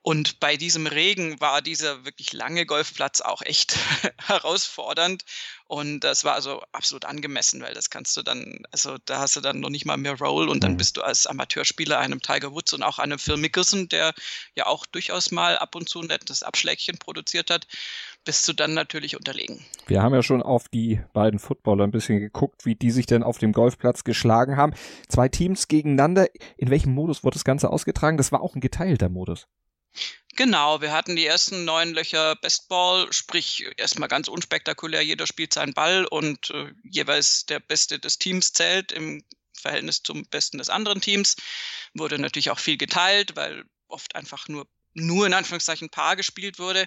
Und 0.09 0.41
bei 0.41 0.57
diesem 0.57 0.87
Regen 0.87 1.39
war 1.39 1.61
dieser 1.61 2.07
wirklich 2.07 2.33
lange 2.33 2.65
Golfplatz 2.65 3.21
auch 3.21 3.43
echt 3.43 3.77
herausfordernd. 4.27 5.23
Und 5.67 6.01
das 6.01 6.25
war 6.25 6.33
also 6.33 6.63
absolut 6.73 7.05
angemessen, 7.05 7.61
weil 7.61 7.75
das 7.75 7.91
kannst 7.91 8.17
du 8.17 8.23
dann, 8.23 8.63
also 8.71 8.97
da 9.05 9.19
hast 9.19 9.37
du 9.37 9.43
dann 9.43 9.61
noch 9.61 9.69
nicht 9.69 9.85
mal 9.85 9.99
mehr 9.99 10.17
Roll 10.17 10.49
und 10.49 10.65
dann 10.65 10.73
mhm. 10.73 10.77
bist 10.79 10.97
du 10.97 11.03
als 11.03 11.27
Amateurspieler 11.27 11.99
einem 11.99 12.23
Tiger 12.23 12.55
Woods 12.55 12.73
und 12.73 12.83
auch 12.83 12.99
einem 12.99 13.19
Phil 13.19 13.37
Mickelson, 13.37 13.91
der 13.91 14.15
ja 14.55 14.65
auch 14.65 14.87
durchaus 14.87 15.31
mal 15.31 15.59
ab 15.59 15.75
und 15.75 15.91
zu 15.91 16.01
ein 16.01 16.07
nettes 16.07 16.43
Abschlägchen 16.43 16.97
produziert 16.97 17.51
hat, 17.51 17.67
bist 18.25 18.49
du 18.49 18.55
dann 18.55 18.73
natürlich 18.73 19.15
unterlegen. 19.15 19.63
Wir 19.89 20.03
haben 20.03 20.15
ja 20.15 20.23
schon 20.23 20.43
auf 20.43 20.71
die 20.71 21.03
beiden 21.13 21.39
Footballer 21.39 21.85
ein 21.85 21.91
bisschen 21.91 22.19
geguckt, 22.19 22.65
wie 22.65 22.77
die 22.77 22.93
sich 22.93 23.05
denn 23.05 23.23
auf 23.23 23.37
dem 23.37 23.53
Golfplatz 23.53 24.05
geschlagen 24.05 24.57
haben. 24.57 24.73
Zwei 25.11 25.29
Teams 25.29 25.69
gegeneinander. 25.69 26.29
In 26.57 26.71
welchem 26.71 26.95
Modus 26.95 27.25
wurde 27.25 27.35
das 27.35 27.45
Ganze 27.45 27.69
ausgetragen? 27.69 28.17
Das 28.17 28.33
war 28.33 28.41
auch 28.41 28.55
ein 28.55 28.63
geteilter 28.63 29.11
Modus. 29.11 29.47
Genau, 30.37 30.81
wir 30.81 30.93
hatten 30.93 31.17
die 31.17 31.27
ersten 31.27 31.65
neun 31.65 31.95
Löcher 31.95 32.37
Bestball, 32.37 33.13
sprich 33.13 33.67
erstmal 33.77 34.09
ganz 34.09 34.29
unspektakulär, 34.29 35.03
jeder 35.03 35.27
spielt 35.27 35.53
seinen 35.53 35.75
Ball 35.75 36.05
und 36.05 36.51
äh, 36.51 36.73
jeweils 36.85 37.45
der 37.47 37.59
Beste 37.59 37.99
des 37.99 38.19
Teams 38.19 38.53
zählt 38.53 38.93
im 38.93 39.25
Verhältnis 39.53 40.03
zum 40.05 40.25
Besten 40.27 40.59
des 40.59 40.69
anderen 40.69 41.01
Teams. 41.01 41.35
Wurde 41.95 42.21
natürlich 42.21 42.51
auch 42.51 42.61
viel 42.61 42.77
geteilt, 42.77 43.35
weil 43.35 43.65
oft 43.89 44.15
einfach 44.15 44.47
nur, 44.47 44.69
nur 44.95 45.27
in 45.27 45.35
Anführungszeichen 45.35 45.91
Paar 45.91 46.15
gespielt 46.15 46.61
wurde. 46.61 46.87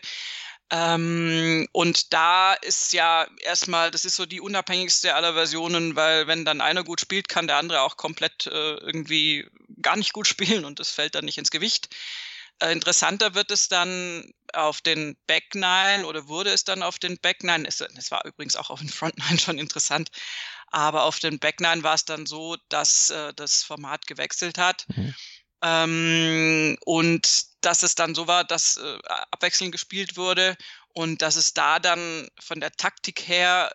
Ähm, 0.72 1.68
und 1.74 2.14
da 2.14 2.54
ist 2.54 2.94
ja 2.94 3.28
erstmal, 3.42 3.92
das 3.92 4.06
ist 4.06 4.16
so 4.16 4.26
die 4.26 4.40
unabhängigste 4.40 5.14
aller 5.14 5.34
Versionen, 5.34 5.98
weil 5.98 6.28
wenn 6.28 6.46
dann 6.46 6.62
einer 6.62 6.86
gut 6.86 7.02
spielt, 7.02 7.28
kann 7.28 7.48
der 7.48 7.58
andere 7.58 7.82
auch 7.82 7.98
komplett 7.98 8.48
äh, 8.48 8.76
irgendwie 8.76 9.46
gar 9.82 9.98
nicht 9.98 10.14
gut 10.14 10.28
spielen 10.30 10.64
und 10.64 10.80
das 10.80 10.90
fällt 10.90 11.16
dann 11.16 11.26
nicht 11.26 11.38
ins 11.38 11.52
Gewicht. 11.52 11.90
Äh, 12.62 12.71
interessanter 12.71 13.34
wird 13.34 13.52
es 13.52 13.67
dann 13.67 14.32
auf 14.54 14.82
den 14.82 15.17
Back 15.26 15.56
Nine 15.56 16.06
oder 16.06 16.28
wurde 16.28 16.52
es 16.52 16.63
dann 16.63 16.84
auf 16.84 17.00
den 17.00 17.17
Back 17.17 17.43
Nine. 17.43 17.67
Es, 17.67 17.82
es 17.82 18.12
war 18.12 18.24
übrigens 18.26 18.56
auch 18.56 18.69
auf 18.69 18.80
den 18.80 18.89
Front 18.89 19.17
Nine 19.17 19.39
schon 19.39 19.58
interessant. 19.58 20.10
Aber 20.67 21.04
auf 21.04 21.19
den 21.19 21.39
Back 21.39 21.60
Nine 21.60 21.84
war 21.84 21.95
es 21.95 22.06
dann 22.06 22.26
so, 22.26 22.56
dass 22.69 23.10
äh, 23.10 23.34
das 23.34 23.63
Format 23.63 24.06
gewechselt 24.08 24.58
hat. 24.58 24.86
Mhm. 24.89 25.15
Ähm, 25.63 26.78
und 26.86 27.43
dass 27.62 27.84
es 27.84 27.95
dann 27.95 28.15
so 28.15 28.28
war, 28.28 28.43
dass 28.43 28.78
äh, 28.78 28.97
abwechselnd 29.32 29.71
gespielt 29.71 30.15
wurde 30.15 30.56
und 30.89 31.21
dass 31.21 31.36
es 31.36 31.54
da 31.54 31.80
dann 31.80 32.28
von 32.39 32.60
der 32.60 32.71
Taktik 32.71 33.28
her 33.28 33.71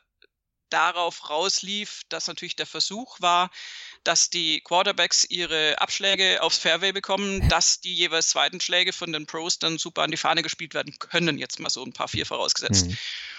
darauf 0.71 1.31
rauslief, 1.31 2.03
dass 2.09 2.27
natürlich 2.27 2.57
der 2.57 2.67
Versuch 2.67 3.21
war, 3.21 3.51
dass 4.07 4.31
die 4.31 4.61
Quarterbacks 4.61 5.25
ihre 5.29 5.81
Abschläge 5.81 6.43
aufs 6.43 6.59
Fairway 6.59 6.93
bekommen, 6.93 7.49
dass 7.49 7.81
die 7.81 7.95
jeweils 7.95 8.29
zweiten 8.29 8.61
Schläge 8.61 8.93
von 8.93 9.13
den 9.13 9.27
Pros 9.27 9.59
dann 9.59 9.79
super 9.79 10.03
an 10.03 10.11
die 10.11 10.17
Fahne 10.17 10.43
gespielt 10.43 10.75
werden 10.75 10.95
können, 10.99 11.39
jetzt 11.39 11.61
mal 11.61 11.71
so 11.71 11.85
ein 11.85 11.93
paar 11.93 12.09
vier 12.09 12.27
vorausgesetzt. 12.27 12.89
Mhm. 12.89 12.97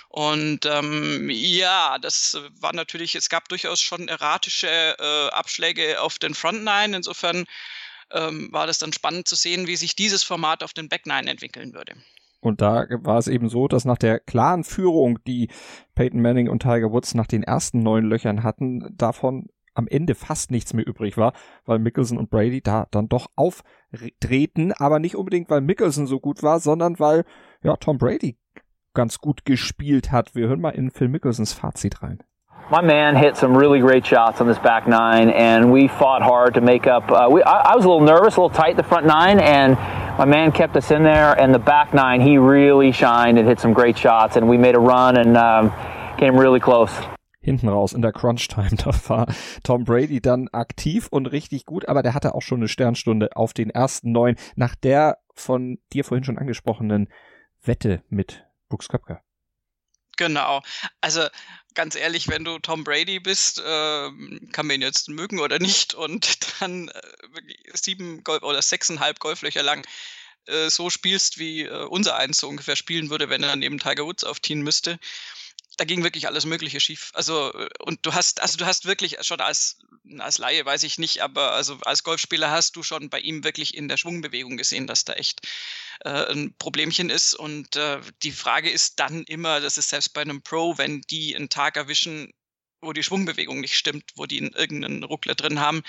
Und 0.10 0.66
ähm, 0.66 1.30
ja, 1.30 1.98
das 2.00 2.38
war 2.60 2.74
natürlich, 2.74 3.16
es 3.16 3.30
gab 3.30 3.50
durchaus 3.50 3.82
schon 3.82 4.08
erratische 4.08 4.68
äh, 4.68 5.30
Abschläge 5.30 6.02
auf 6.02 6.18
den 6.18 6.34
Front 6.34 6.64
Nine. 6.64 6.96
Insofern 6.96 7.46
ähm, 8.12 8.50
war 8.52 8.68
das 8.68 8.80
dann 8.80 8.94
spannend 8.94 9.28
zu 9.28 9.36
sehen, 9.36 9.68
wie 9.68 9.76
sich 9.76 9.96
dieses 9.96 10.24
Format 10.24 10.64
auf 10.64 10.74
den 10.74 10.90
Back 10.90 11.06
Nine 11.06 11.30
entwickeln 11.30 11.74
würde. 11.74 11.94
Und 12.40 12.62
da 12.62 12.86
war 12.90 13.18
es 13.18 13.28
eben 13.28 13.50
so, 13.50 13.68
dass 13.68 13.84
nach 13.84 13.98
der 13.98 14.20
klaren 14.20 14.64
Führung, 14.64 15.20
die 15.26 15.50
Peyton 15.96 16.22
Manning 16.22 16.50
und 16.50 16.62
Tiger 16.62 16.92
Woods 16.92 17.14
nach 17.14 17.28
den 17.28 17.44
ersten 17.44 17.84
neun 17.84 18.06
Löchern 18.06 18.44
hatten, 18.44 18.96
davon 18.96 19.50
am 19.78 19.88
Ende 19.88 20.16
fast 20.16 20.52
nichts 20.52 20.74
mehr 20.74 20.88
übrig 20.88 21.18
war, 21.18 21.34
weil 21.66 21.80
Mickelson 21.80 22.18
und 22.18 22.30
Brady 22.30 22.62
da 22.62 22.88
dann 22.92 23.08
doch 23.10 23.28
auftreten, 23.36 24.74
aber 24.74 25.00
nicht 25.00 25.16
unbedingt, 25.16 25.50
weil 25.50 25.62
Mickelson 25.62 26.08
so 26.08 26.20
gut 26.20 26.44
war, 26.44 26.60
sondern 26.60 27.00
weil 27.00 27.26
ja 27.64 27.76
Tom 27.76 27.98
Brady 27.98 28.38
ganz 28.94 29.20
gut 29.20 29.46
gespielt 29.46 30.12
hat. 30.12 30.36
Wir 30.36 30.48
hören 30.48 30.62
mal 30.62 30.72
in 30.72 30.90
Phil 30.90 31.08
Mickelsons 31.08 31.54
Fazit 31.54 32.02
rein. 32.02 32.24
my 32.70 32.82
man 32.82 33.16
hit 33.16 33.38
some 33.38 33.56
really 33.56 33.80
great 33.80 34.06
shots 34.06 34.42
on 34.42 34.48
this 34.48 34.58
back 34.58 34.88
nine, 34.88 35.30
and 35.30 35.72
we 35.72 35.88
fought 35.88 36.22
hard 36.22 36.56
to 36.56 36.62
make 36.62 36.86
up. 36.86 37.10
Uh, 37.10 37.30
we, 37.32 37.42
I, 37.42 37.72
I, 37.72 37.76
was 37.76 37.86
a 37.86 37.88
little 37.88 38.06
nervous, 38.06 38.36
a 38.36 38.42
little 38.42 38.50
tight 38.50 38.76
the 38.76 38.84
front 38.84 39.06
nine, 39.06 39.40
and 39.40 39.76
my 40.18 40.26
man 40.26 40.52
kept 40.52 40.76
us 40.76 40.92
in 40.92 41.04
there. 41.04 41.34
And 41.40 41.54
the 41.54 41.60
back 41.60 41.94
nine, 41.94 42.20
he 42.20 42.38
really 42.38 42.92
shined 42.92 43.38
and 43.38 43.48
hit 43.48 43.60
some 43.60 43.74
great 43.74 43.98
shots, 43.98 44.36
and 44.36 44.50
we 44.50 44.58
made 44.58 44.76
a 44.76 44.80
run 44.80 45.18
and 45.18 45.38
um, 45.38 45.72
came 46.18 46.36
really 46.36 46.60
close. 46.60 46.92
Hinten 47.48 47.70
raus 47.70 47.94
in 47.94 48.02
der 48.02 48.12
Crunch 48.12 48.50
Time. 48.50 48.68
Da 48.78 48.92
war 49.08 49.34
Tom 49.64 49.86
Brady 49.86 50.20
dann 50.22 50.50
aktiv 50.50 51.08
und 51.10 51.28
richtig 51.28 51.66
gut, 51.66 51.88
aber 51.88 52.04
der 52.04 52.14
hatte 52.14 52.36
auch 52.36 52.42
schon 52.42 52.60
eine 52.60 52.68
Sternstunde 52.68 53.36
auf 53.38 53.54
den 53.54 53.70
ersten 53.70 54.12
neun 54.12 54.36
nach 54.56 54.76
der 54.76 55.20
von 55.34 55.80
dir 55.94 56.04
vorhin 56.04 56.26
schon 56.26 56.38
angesprochenen 56.38 57.08
Wette 57.64 58.04
mit 58.10 58.46
Brooks 58.68 58.90
Köpker. 58.90 59.22
Genau. 60.18 60.62
Also 61.00 61.26
ganz 61.74 61.96
ehrlich, 61.96 62.28
wenn 62.28 62.44
du 62.44 62.60
Tom 62.60 62.84
Brady 62.84 63.20
bist, 63.20 63.60
äh, 63.60 64.10
kann 64.52 64.68
man 64.68 64.76
ihn 64.76 64.82
jetzt 64.82 65.08
mögen 65.08 65.40
oder 65.40 65.60
nicht 65.60 65.94
und 65.94 66.40
dann 66.60 66.90
äh, 66.90 67.02
sieben 67.74 68.24
Golf 68.26 68.44
oder 68.44 68.62
sechseinhalb 68.62 69.20
Golflöcher 69.20 69.64
lang 69.64 69.86
äh, 70.48 70.70
so 70.70 70.90
spielst, 70.90 71.40
wie 71.40 71.64
äh, 71.64 71.86
unser 71.86 72.18
eins 72.18 72.40
so 72.40 72.50
ungefähr 72.50 72.76
spielen 72.76 73.10
würde, 73.10 73.30
wenn 73.30 73.44
er 73.44 73.56
neben 73.56 73.80
Tiger 73.80 74.06
Woods 74.06 74.26
aufziehen 74.26 74.62
müsste, 74.62 75.00
da 75.78 75.86
ging 75.86 76.04
wirklich 76.04 76.28
alles 76.28 76.46
Mögliche 76.46 76.80
schief. 76.80 77.12
Also, 77.14 77.54
und 77.80 78.06
du 78.06 78.14
hast, 78.14 78.42
also 78.42 78.58
du 78.58 78.66
hast 78.66 78.86
wirklich 78.86 79.18
schon 79.22 79.40
als, 79.40 79.78
als 80.18 80.40
Laie, 80.40 80.66
weiß 80.66 80.84
ich 80.84 80.98
nicht, 80.98 81.22
aber 81.22 81.54
also 81.54 81.78
als 81.82 82.04
Golfspieler 82.04 82.50
hast 82.50 82.76
du 82.76 82.84
schon 82.84 83.10
bei 83.10 83.20
ihm 83.20 83.44
wirklich 83.44 83.76
in 83.76 83.88
der 83.88 83.98
Schwungbewegung 83.98 84.58
gesehen, 84.58 84.88
dass 84.88 85.06
da 85.06 85.14
echt 85.14 85.48
äh, 86.04 86.32
ein 86.32 86.56
Problemchen 86.58 87.12
ist. 87.12 87.36
Und 87.36 87.76
äh, 87.76 88.02
die 88.24 88.32
Frage 88.32 88.70
ist 88.72 89.00
dann 89.00 89.24
immer, 89.24 89.60
das 89.62 89.78
ist 89.78 89.90
selbst 89.90 90.14
bei 90.14 90.22
einem 90.22 90.42
Pro, 90.42 90.78
wenn 90.80 91.02
die 91.02 91.36
einen 91.36 91.50
Tag 91.50 91.78
erwischen, 91.78 92.34
wo 92.82 92.92
die 92.92 93.04
Schwungbewegung 93.04 93.62
nicht 93.62 93.76
stimmt, 93.76 94.12
wo 94.16 94.26
die 94.26 94.40
irgendeinen 94.40 95.04
Ruckler 95.04 95.36
drin 95.36 95.60
haben, 95.60 95.84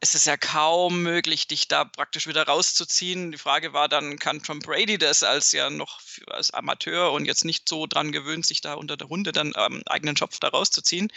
es 0.00 0.14
ist 0.14 0.26
ja 0.26 0.36
kaum 0.36 1.02
möglich, 1.02 1.48
dich 1.48 1.66
da 1.66 1.84
praktisch 1.84 2.26
wieder 2.26 2.46
rauszuziehen. 2.46 3.32
Die 3.32 3.38
Frage 3.38 3.72
war 3.72 3.88
dann, 3.88 4.18
kann 4.18 4.42
Tom 4.42 4.60
Brady 4.60 4.96
das 4.96 5.22
als 5.22 5.50
ja 5.52 5.70
noch 5.70 6.00
als 6.28 6.52
Amateur 6.52 7.12
und 7.12 7.24
jetzt 7.24 7.44
nicht 7.44 7.68
so 7.68 7.86
dran 7.86 8.12
gewöhnt, 8.12 8.46
sich 8.46 8.60
da 8.60 8.74
unter 8.74 8.96
der 8.96 9.08
Runde 9.08 9.32
dann 9.32 9.56
am 9.56 9.82
eigenen 9.86 10.16
Schopf 10.16 10.38
da 10.38 10.48
rauszuziehen? 10.48 11.12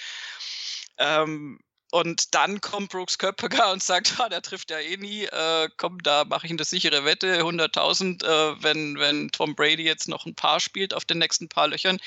Ähm, 0.98 1.60
und 1.92 2.34
dann 2.34 2.62
kommt 2.62 2.90
Brooks 2.90 3.18
Köpker 3.18 3.72
und 3.72 3.84
sagt, 3.84 4.16
ah, 4.20 4.30
der 4.30 4.42
trifft 4.42 4.72
ja 4.72 4.80
eh 4.80 4.98
nie, 4.98 5.26
äh, 5.26 5.70
komm, 5.78 6.02
da 6.02 6.26
mache 6.26 6.48
ich 6.48 6.52
eine 6.52 6.64
sichere 6.64 7.06
Wette, 7.06 7.44
100.000, 7.44 8.24
äh, 8.24 8.64
wenn, 8.64 8.98
wenn 8.98 9.30
Tom 9.30 9.56
Brady 9.56 9.84
jetzt 9.84 10.08
noch 10.08 10.26
ein 10.26 10.36
paar 10.36 10.60
spielt 10.60 10.94
auf 10.96 11.06
den 11.06 11.20
nächsten 11.20 11.50
paar 11.50 11.68
Löchern 11.68 12.00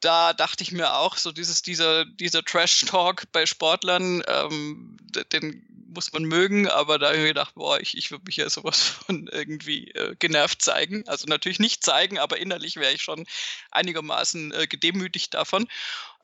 da 0.00 0.34
dachte 0.34 0.62
ich 0.62 0.72
mir 0.72 0.94
auch, 0.94 1.16
so 1.16 1.32
dieses, 1.32 1.62
dieser, 1.62 2.04
dieser 2.04 2.44
Trash-Talk 2.44 3.32
bei 3.32 3.46
Sportlern, 3.46 4.22
ähm, 4.28 4.96
den 5.32 5.75
muss 5.96 6.12
man 6.12 6.24
mögen, 6.24 6.68
aber 6.68 6.98
da 6.98 7.06
habe 7.06 7.16
ich 7.16 7.22
mir 7.22 7.28
gedacht, 7.28 7.54
boah, 7.54 7.80
ich, 7.80 7.96
ich 7.96 8.10
würde 8.10 8.24
mich 8.26 8.36
ja 8.36 8.48
sowas 8.48 8.80
von 9.06 9.28
irgendwie 9.32 9.90
äh, 9.92 10.14
genervt 10.18 10.62
zeigen. 10.62 11.06
Also 11.08 11.26
natürlich 11.26 11.58
nicht 11.58 11.82
zeigen, 11.82 12.18
aber 12.18 12.38
innerlich 12.38 12.76
wäre 12.76 12.92
ich 12.92 13.02
schon 13.02 13.26
einigermaßen 13.70 14.52
äh, 14.52 14.66
gedemütigt 14.66 15.34
davon. 15.34 15.66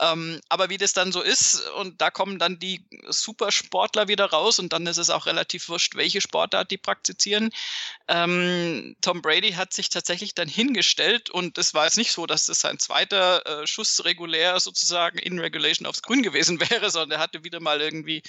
Ähm, 0.01 0.41
aber 0.49 0.69
wie 0.69 0.79
das 0.79 0.95
dann 0.95 1.13
so 1.13 1.23
ist, 1.23 1.69
und 1.79 2.01
da 2.01 2.11
kommen 2.11 2.39
dann 2.39 2.59
die 2.59 2.85
Supersportler 3.09 4.09
wieder 4.09 4.27
raus 4.27 4.59
und 4.59 4.73
dann 4.73 4.87
ist 4.87 4.99
es 4.99 5.11
auch 5.11 5.27
relativ 5.27 5.69
wurscht, 5.69 5.95
welche 5.95 6.21
Sportart 6.21 6.71
die 6.71 6.79
praktizieren. 6.79 7.51
Ähm, 8.09 8.97
Tom 9.01 9.23
Brady 9.23 9.53
hat 9.53 9.73
sich 9.73 9.91
tatsächlich 9.91 10.35
dann 10.35 10.49
hingestellt 10.49 11.31
und 11.31 11.57
es 11.57 11.73
war 11.73 11.85
jetzt 11.85 11.99
nicht 11.99 12.13
so, 12.13 12.27
dass 12.27 12.47
das 12.47 12.61
sein 12.61 12.79
zweiter 12.79 13.47
äh, 13.47 13.67
Schuss 13.67 14.05
regulär 14.05 14.59
sozusagen 14.61 15.19
in 15.19 15.39
Regulation 15.39 15.87
aufs 15.87 16.03
Grün 16.03 16.23
gewesen 16.23 16.61
wäre, 16.71 16.91
sondern 16.91 17.19
er 17.19 17.23
hatte 17.23 17.45
wieder 17.45 17.61
mal 17.61 17.81
irgendwie 17.81 18.23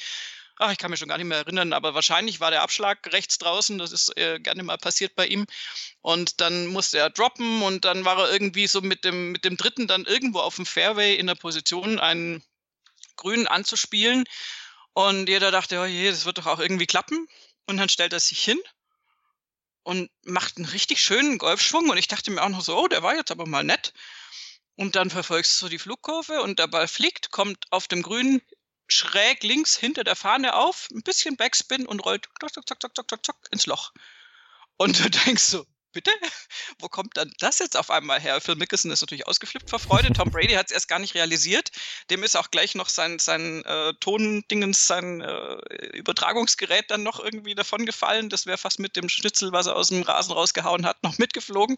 ach, 0.60 0.72
ich 0.72 0.78
kann 0.78 0.92
mich 0.92 1.00
schon 1.00 1.10
gar 1.10 1.18
nicht 1.18 1.28
mehr 1.28 1.40
erinnern, 1.40 1.74
aber 1.74 1.94
wahrscheinlich 1.94 2.40
war 2.40 2.52
der 2.52 2.62
Abschlag 2.62 3.12
rechts 3.12 3.38
draußen, 3.38 3.78
das 3.78 3.92
ist 3.92 4.18
äh, 4.18 4.40
gerne 4.40 4.64
mal 4.64 4.78
passiert 4.78 5.16
bei 5.16 5.28
ihm. 5.28 5.46
Und 6.02 6.42
dann 6.42 6.68
musste 6.68 7.00
er 7.00 7.10
droppen 7.10 7.62
und 7.64 7.86
dann 7.86 8.06
war 8.06 8.18
er 8.20 8.32
irgendwie 8.32 8.68
so 8.68 8.82
mit 8.82 9.04
dem, 9.04 9.32
mit 9.32 9.46
dem 9.46 9.58
dritten 9.58 9.88
dann 9.88 10.06
irgendwo 10.06 10.40
auf 10.40 10.56
dem 10.56 10.66
Fairway 10.66 11.16
in 11.16 11.28
der 11.28 11.36
Position, 11.36 12.00
einen 12.00 12.44
Grün 13.16 13.48
anzuspielen. 13.48 14.26
Und 14.94 15.28
jeder 15.28 15.52
dachte, 15.52 15.80
oh 15.80 15.86
je, 15.86 16.10
das 16.10 16.26
wird 16.26 16.38
doch 16.38 16.46
auch 16.48 16.60
irgendwie 16.60 16.86
klappen. 16.86 17.28
Und 17.66 17.78
dann 17.78 17.90
stellt 17.90 18.14
er 18.14 18.20
sich 18.20 18.44
hin 18.44 18.60
und 19.84 20.10
macht 20.24 20.58
einen 20.58 20.66
richtig 20.66 21.02
schönen 21.02 21.38
Golfschwung. 21.38 21.90
Und 21.90 21.98
ich 21.98 22.08
dachte 22.08 22.32
mir 22.32 22.44
auch 22.44 22.50
noch 22.50 22.62
so, 22.62 22.78
oh, 22.78 22.88
der 22.88 23.04
war 23.04 23.16
jetzt 23.16 23.32
aber 23.32 23.48
mal 23.48 23.64
nett. 23.64 23.94
Und 24.76 24.96
dann 24.96 25.10
verfolgst 25.10 25.62
du 25.62 25.70
die 25.70 25.80
Flugkurve 25.80 26.42
und 26.42 26.60
der 26.60 26.68
Ball 26.68 26.88
fliegt, 26.88 27.32
kommt 27.32 27.66
auf 27.72 27.88
dem 27.88 28.02
Grün 28.02 28.42
schräg 28.88 29.44
links 29.44 29.76
hinter 29.76 30.04
der 30.04 30.16
Fahne 30.16 30.56
auf, 30.56 30.88
ein 30.92 31.04
bisschen 31.04 31.38
Backspin 31.38 31.86
und 31.86 32.00
rollt 32.00 32.30
zack, 32.40 32.54
zack, 32.54 32.82
zack, 32.82 32.96
zack, 32.96 33.10
zack, 33.10 33.26
zack, 33.26 33.36
ins 33.52 33.66
Loch. 33.66 33.92
Und 34.78 35.00
du 35.00 35.10
denkst 35.26 35.44
so, 35.44 35.66
bitte? 35.94 36.12
Wo 36.80 36.90
kommt 36.90 37.16
dann 37.18 37.32
das 37.40 37.60
jetzt 37.60 37.78
auf 37.78 37.90
einmal 37.90 38.20
her? 38.20 38.42
Phil 38.42 38.56
Mickelson 38.56 38.92
ist 38.92 39.02
natürlich 39.02 39.28
ausgeflippt 39.28 39.70
vor 39.70 39.80
Freude. 39.80 40.12
Tom 40.12 40.30
Brady 40.32 40.54
hat 40.54 40.68
es 40.68 40.72
erst 40.72 40.88
gar 40.88 41.00
nicht 41.00 41.16
realisiert. 41.16 41.72
Dem 42.10 42.24
ist 42.24 42.36
auch 42.36 42.52
gleich 42.52 42.76
noch 42.76 42.90
sein, 42.90 43.20
sein 43.20 43.64
äh, 43.66 43.94
Tondingens, 44.00 44.88
sein 44.88 45.22
äh, 45.22 45.56
Übertragungsgerät 45.94 46.92
dann 46.92 47.04
noch 47.04 47.20
irgendwie 47.20 47.56
davon 47.56 47.86
gefallen. 47.86 48.30
Das 48.30 48.46
wäre 48.46 48.58
fast 48.58 48.80
mit 48.80 48.96
dem 48.96 49.08
Schnitzel, 49.08 49.52
was 49.52 49.68
er 49.68 49.76
aus 49.76 49.88
dem 49.88 50.02
Rasen 50.02 50.34
rausgehauen 50.34 50.86
hat, 50.86 51.02
noch 51.04 51.18
mitgeflogen. 51.18 51.78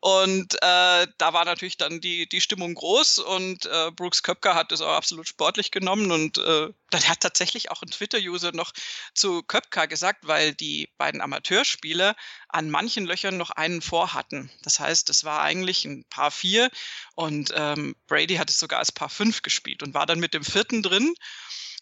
Und 0.00 0.54
äh, 0.62 1.06
da 1.18 1.32
war 1.32 1.44
natürlich 1.44 1.76
dann 1.76 2.00
die, 2.00 2.26
die 2.26 2.40
Stimmung 2.40 2.74
groß 2.74 3.18
und 3.18 3.66
äh, 3.66 3.90
Brooks 3.90 4.22
Köpker 4.22 4.54
hat 4.54 4.72
das 4.72 4.80
auch 4.80 4.94
absolut 4.94 5.28
sportlich 5.28 5.70
genommen 5.70 6.10
und 6.10 6.38
äh, 6.38 6.68
dann 6.88 7.08
hat 7.08 7.20
tatsächlich 7.20 7.70
auch 7.70 7.82
ein 7.82 7.90
Twitter-User 7.90 8.52
noch 8.52 8.72
zu 9.14 9.42
Köpka 9.42 9.84
gesagt, 9.84 10.26
weil 10.26 10.54
die 10.54 10.88
beiden 10.96 11.20
Amateurspieler 11.20 12.16
an 12.48 12.70
manchen 12.70 13.04
Löchern 13.04 13.19
noch 13.36 13.50
einen 13.50 13.82
vor 13.82 14.14
hatten. 14.14 14.50
Das 14.62 14.80
heißt, 14.80 15.10
es 15.10 15.24
war 15.24 15.42
eigentlich 15.42 15.84
ein 15.84 16.04
Paar 16.10 16.30
vier 16.30 16.70
und 17.14 17.52
ähm, 17.54 17.94
Brady 18.06 18.36
hat 18.36 18.50
es 18.50 18.58
sogar 18.58 18.78
als 18.78 18.92
Paar 18.92 19.10
fünf 19.10 19.42
gespielt 19.42 19.82
und 19.82 19.94
war 19.94 20.06
dann 20.06 20.20
mit 20.20 20.34
dem 20.34 20.44
vierten 20.44 20.82
drin 20.82 21.14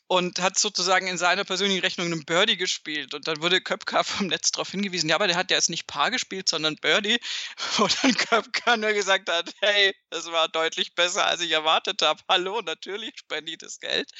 und 0.09 0.41
hat 0.41 0.59
sozusagen 0.59 1.07
in 1.07 1.19
seiner 1.19 1.45
persönlichen 1.45 1.83
Rechnung 1.83 2.07
einen 2.07 2.25
Birdie 2.25 2.57
gespielt. 2.57 3.13
Und 3.13 3.29
dann 3.29 3.43
wurde 3.43 3.61
Köpka 3.61 4.03
vom 4.05 4.29
Netz 4.29 4.51
darauf 4.51 4.71
hingewiesen, 4.71 5.11
ja, 5.11 5.15
aber 5.15 5.27
der 5.27 5.37
hat 5.37 5.51
ja 5.51 5.59
jetzt 5.59 5.69
nicht 5.69 5.87
Paar 5.87 6.11
gespielt, 6.11 6.49
sondern 6.49 6.77
Birdie. 6.77 7.21
Wo 7.77 7.87
dann 8.03 8.15
Köpka 8.15 8.77
nur 8.79 8.95
gesagt 8.95 9.29
hat, 9.29 9.53
hey, 9.61 9.95
das 10.09 10.33
war 10.33 10.49
deutlich 10.49 10.95
besser, 10.95 11.27
als 11.27 11.43
ich 11.43 11.51
erwartet 11.51 12.01
habe. 12.01 12.23
Hallo, 12.27 12.63
natürlich 12.63 13.19
spende 13.19 13.53
ich 13.53 13.59
das 13.59 13.81
Geld. 13.81 14.11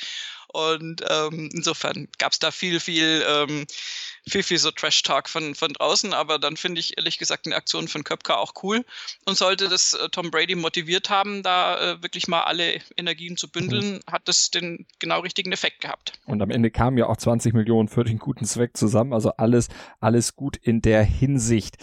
Und 0.49 1.03
ähm, 1.09 1.49
insofern 1.55 2.07
gab 2.19 2.33
es 2.33 2.39
da 2.39 2.51
viel, 2.51 2.81
viel, 2.81 3.25
ähm, 3.27 3.67
viel, 4.29 4.43
viel 4.43 4.59
so 4.59 4.71
Trash-Talk 4.71 5.29
von, 5.29 5.55
von 5.55 5.73
draußen. 5.73 6.13
Aber 6.13 6.39
dann 6.39 6.57
finde 6.57 6.81
ich 6.81 6.97
ehrlich 6.99 7.19
gesagt 7.19 7.47
eine 7.47 7.57
Aktion 7.57 7.89
von 7.89 8.05
Köpka 8.05 8.37
auch 8.37 8.53
cool. 8.63 8.85
Und 9.27 9.37
sollte 9.37 9.69
das 9.69 9.95
äh, 9.95 10.09
Tom 10.11 10.31
Brady 10.31 10.55
motiviert 10.55 11.11
haben, 11.11 11.43
da 11.43 11.95
äh, 11.95 12.03
wirklich 12.03 12.29
mal 12.29 12.43
alle 12.43 12.81
Energien 12.97 13.37
zu 13.37 13.51
bündeln, 13.51 13.95
mhm. 13.95 14.13
hat 14.13 14.23
das 14.27 14.51
den 14.51 14.87
genau 14.99 15.21
richtigen 15.21 15.53
Effekt 15.53 15.81
gehabt. 15.81 16.13
Und 16.27 16.43
am 16.43 16.51
Ende 16.51 16.71
kamen 16.71 16.99
ja 16.99 17.07
auch 17.07 17.17
20 17.17 17.55
Millionen 17.55 17.89
für 17.89 18.05
den 18.05 18.19
guten 18.19 18.45
Zweck 18.45 18.77
zusammen. 18.77 19.13
Also 19.13 19.31
alles, 19.37 19.69
alles 20.01 20.37
gut 20.37 20.57
in 20.57 20.81
der 20.81 21.03
Hinsicht. 21.03 21.77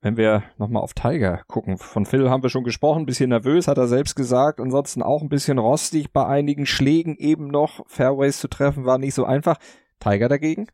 Wenn 0.00 0.16
wir 0.16 0.44
nochmal 0.58 0.82
auf 0.82 0.94
Tiger 0.94 1.42
gucken, 1.48 1.76
von 1.76 2.06
Phil 2.06 2.30
haben 2.30 2.44
wir 2.44 2.50
schon 2.50 2.62
gesprochen, 2.62 3.04
bisschen 3.04 3.30
nervös, 3.30 3.66
hat 3.66 3.78
er 3.78 3.88
selbst 3.88 4.14
gesagt, 4.14 4.60
ansonsten 4.60 5.02
auch 5.02 5.22
ein 5.22 5.28
bisschen 5.28 5.58
rostig 5.58 6.12
bei 6.12 6.24
einigen 6.24 6.66
Schlägen 6.66 7.16
eben 7.16 7.48
noch. 7.48 7.84
Fairways 7.88 8.38
zu 8.38 8.46
treffen 8.46 8.84
war 8.84 8.98
nicht 8.98 9.14
so 9.14 9.24
einfach. 9.24 9.58
Tiger 9.98 10.28
dagegen, 10.28 10.68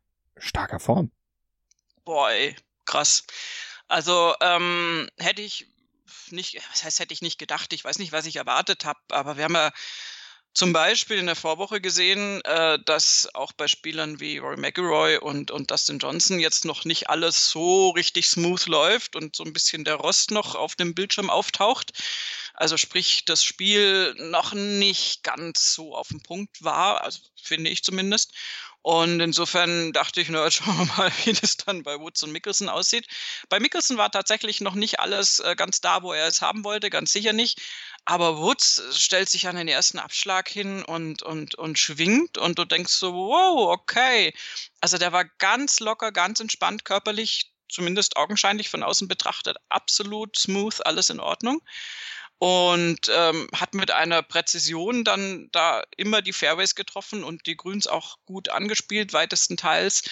starker 0.44 0.80
Form. 0.80 1.10
Boah, 2.04 2.30
ey, 2.30 2.56
krass. 2.84 3.24
Also 3.88 4.34
ähm, 4.40 5.08
hätte 5.18 5.42
ich 5.42 5.66
nicht, 6.30 6.60
was 6.70 6.84
heißt, 6.84 7.00
hätte 7.00 7.14
ich 7.14 7.22
nicht 7.22 7.38
gedacht, 7.38 7.72
ich 7.72 7.84
weiß 7.84 7.98
nicht, 7.98 8.12
was 8.12 8.26
ich 8.26 8.36
erwartet 8.36 8.84
habe, 8.84 9.00
aber 9.10 9.36
wir 9.36 9.44
haben 9.44 9.54
ja 9.54 9.72
zum 10.54 10.72
Beispiel 10.72 11.18
in 11.18 11.26
der 11.26 11.34
Vorwoche 11.34 11.80
gesehen, 11.80 12.40
äh, 12.42 12.78
dass 12.84 13.28
auch 13.34 13.52
bei 13.52 13.66
Spielern 13.66 14.20
wie 14.20 14.38
Rory 14.38 14.56
McIlroy 14.56 15.18
und, 15.18 15.50
und 15.50 15.70
Dustin 15.72 15.98
Johnson 15.98 16.38
jetzt 16.38 16.64
noch 16.64 16.84
nicht 16.84 17.10
alles 17.10 17.50
so 17.50 17.90
richtig 17.90 18.28
smooth 18.28 18.66
läuft 18.66 19.16
und 19.16 19.34
so 19.34 19.42
ein 19.42 19.52
bisschen 19.52 19.82
der 19.84 19.96
Rost 19.96 20.30
noch 20.30 20.54
auf 20.54 20.76
dem 20.76 20.94
Bildschirm 20.94 21.28
auftaucht. 21.28 21.92
Also 22.54 22.76
sprich, 22.76 23.24
das 23.24 23.42
Spiel 23.42 24.14
noch 24.16 24.52
nicht 24.52 25.24
ganz 25.24 25.74
so 25.74 25.96
auf 25.96 26.08
dem 26.08 26.22
Punkt 26.22 26.62
war, 26.62 27.02
also 27.02 27.18
finde 27.42 27.70
ich 27.70 27.82
zumindest. 27.82 28.32
Und 28.84 29.20
insofern 29.20 29.94
dachte 29.94 30.20
ich, 30.20 30.28
na, 30.28 30.50
schauen 30.50 30.76
wir 30.76 30.84
mal, 30.96 31.10
wie 31.24 31.32
das 31.32 31.56
dann 31.56 31.82
bei 31.82 31.98
Woods 31.98 32.22
und 32.22 32.32
Mickelson 32.32 32.68
aussieht. 32.68 33.06
Bei 33.48 33.58
Mickelson 33.58 33.96
war 33.96 34.10
tatsächlich 34.10 34.60
noch 34.60 34.74
nicht 34.74 35.00
alles 35.00 35.40
äh, 35.40 35.56
ganz 35.56 35.80
da, 35.80 36.02
wo 36.02 36.12
er 36.12 36.26
es 36.26 36.42
haben 36.42 36.64
wollte, 36.64 36.90
ganz 36.90 37.10
sicher 37.10 37.32
nicht. 37.32 37.62
Aber 38.04 38.36
Woods 38.36 38.82
stellt 38.92 39.30
sich 39.30 39.48
an 39.48 39.56
den 39.56 39.68
ersten 39.68 39.98
Abschlag 39.98 40.50
hin 40.50 40.84
und, 40.84 41.22
und, 41.22 41.54
und 41.54 41.78
schwingt 41.78 42.36
und 42.36 42.58
du 42.58 42.66
denkst 42.66 42.92
so, 42.92 43.14
wow, 43.14 43.72
okay. 43.72 44.34
Also 44.82 44.98
der 44.98 45.12
war 45.12 45.24
ganz 45.38 45.80
locker, 45.80 46.12
ganz 46.12 46.40
entspannt 46.40 46.84
körperlich, 46.84 47.52
zumindest 47.70 48.18
augenscheinlich 48.18 48.68
von 48.68 48.82
außen 48.82 49.08
betrachtet, 49.08 49.56
absolut 49.70 50.36
smooth, 50.36 50.84
alles 50.84 51.08
in 51.08 51.20
Ordnung. 51.20 51.62
Und 52.44 53.10
ähm, 53.10 53.48
hat 53.54 53.72
mit 53.72 53.90
einer 53.90 54.20
Präzision 54.20 55.02
dann 55.02 55.48
da 55.50 55.82
immer 55.96 56.20
die 56.20 56.34
Fairways 56.34 56.74
getroffen 56.74 57.24
und 57.24 57.46
die 57.46 57.56
Grüns 57.56 57.86
auch 57.86 58.18
gut 58.26 58.50
angespielt, 58.50 59.14
weitestenteils, 59.14 60.02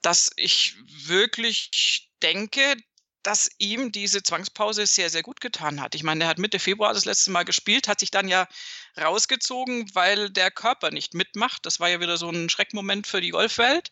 dass 0.00 0.30
ich 0.36 0.76
wirklich 0.86 2.08
denke, 2.22 2.74
dass 3.22 3.50
ihm 3.58 3.92
diese 3.92 4.22
Zwangspause 4.22 4.86
sehr, 4.86 5.10
sehr 5.10 5.22
gut 5.22 5.42
getan 5.42 5.82
hat. 5.82 5.94
Ich 5.94 6.02
meine, 6.02 6.24
er 6.24 6.30
hat 6.30 6.38
Mitte 6.38 6.58
Februar 6.58 6.94
das 6.94 7.04
letzte 7.04 7.32
Mal 7.32 7.44
gespielt, 7.44 7.86
hat 7.86 8.00
sich 8.00 8.10
dann 8.10 8.28
ja 8.28 8.48
rausgezogen, 8.98 9.94
weil 9.94 10.30
der 10.30 10.50
Körper 10.50 10.90
nicht 10.90 11.12
mitmacht. 11.12 11.66
Das 11.66 11.80
war 11.80 11.90
ja 11.90 12.00
wieder 12.00 12.16
so 12.16 12.30
ein 12.30 12.48
Schreckmoment 12.48 13.06
für 13.06 13.20
die 13.20 13.28
Golfwelt. 13.28 13.90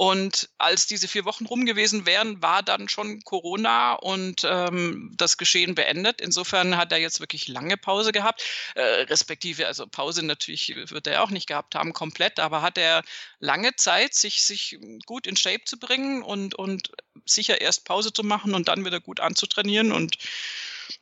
Und 0.00 0.48
als 0.56 0.86
diese 0.86 1.08
vier 1.08 1.26
Wochen 1.26 1.44
rum 1.44 1.66
gewesen 1.66 2.06
wären, 2.06 2.40
war 2.40 2.62
dann 2.62 2.88
schon 2.88 3.20
Corona 3.20 3.92
und 3.92 4.46
ähm, 4.48 5.12
das 5.18 5.36
Geschehen 5.36 5.74
beendet. 5.74 6.22
Insofern 6.22 6.78
hat 6.78 6.90
er 6.90 6.96
jetzt 6.96 7.20
wirklich 7.20 7.48
lange 7.48 7.76
Pause 7.76 8.10
gehabt, 8.10 8.42
äh, 8.76 8.80
respektive, 8.80 9.66
also 9.66 9.86
Pause 9.86 10.24
natürlich 10.24 10.74
wird 10.74 11.06
er 11.06 11.22
auch 11.22 11.28
nicht 11.28 11.46
gehabt 11.46 11.74
haben 11.74 11.92
komplett, 11.92 12.40
aber 12.40 12.62
hat 12.62 12.78
er 12.78 13.02
lange 13.40 13.76
Zeit, 13.76 14.14
sich, 14.14 14.42
sich 14.42 14.78
gut 15.04 15.26
in 15.26 15.36
Shape 15.36 15.64
zu 15.66 15.78
bringen 15.78 16.22
und, 16.22 16.54
und 16.54 16.92
sicher 17.26 17.60
erst 17.60 17.84
Pause 17.84 18.10
zu 18.10 18.22
machen 18.22 18.54
und 18.54 18.68
dann 18.68 18.86
wieder 18.86 19.00
gut 19.00 19.20
anzutrainieren. 19.20 19.92
Und 19.92 20.16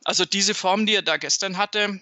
also 0.03 0.25
diese 0.25 0.55
Form, 0.55 0.87
die 0.87 0.97
er 0.97 1.03
da 1.03 1.19
gestern 1.19 1.57
hatte, 1.57 2.01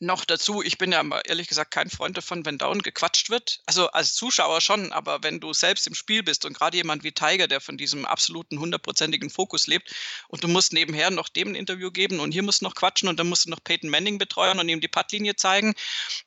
noch 0.00 0.24
dazu, 0.24 0.62
ich 0.62 0.78
bin 0.78 0.92
ja 0.92 1.02
ehrlich 1.24 1.48
gesagt 1.48 1.70
kein 1.70 1.88
Freund 1.88 2.16
davon, 2.16 2.44
wenn 2.44 2.58
down 2.58 2.82
gequatscht 2.82 3.30
wird. 3.30 3.60
Also 3.66 3.88
als 3.88 4.14
Zuschauer 4.14 4.60
schon, 4.60 4.92
aber 4.92 5.22
wenn 5.22 5.40
du 5.40 5.52
selbst 5.52 5.86
im 5.86 5.94
Spiel 5.94 6.22
bist 6.22 6.44
und 6.44 6.56
gerade 6.56 6.76
jemand 6.76 7.04
wie 7.04 7.12
Tiger, 7.12 7.46
der 7.46 7.60
von 7.60 7.76
diesem 7.76 8.04
absoluten 8.04 8.58
hundertprozentigen 8.58 9.30
Fokus 9.30 9.66
lebt 9.66 9.94
und 10.28 10.42
du 10.42 10.48
musst 10.48 10.72
nebenher 10.72 11.10
noch 11.10 11.28
dem 11.28 11.48
ein 11.48 11.54
Interview 11.54 11.90
geben 11.90 12.20
und 12.20 12.32
hier 12.32 12.42
musst 12.42 12.60
du 12.60 12.66
noch 12.66 12.74
quatschen 12.74 13.08
und 13.08 13.18
dann 13.18 13.28
musst 13.28 13.46
du 13.46 13.50
noch 13.50 13.62
Peyton 13.62 13.90
Manning 13.90 14.18
betreuen 14.18 14.58
und 14.58 14.68
ihm 14.68 14.80
die 14.80 14.88
Puttlinie 14.88 15.36
zeigen, 15.36 15.74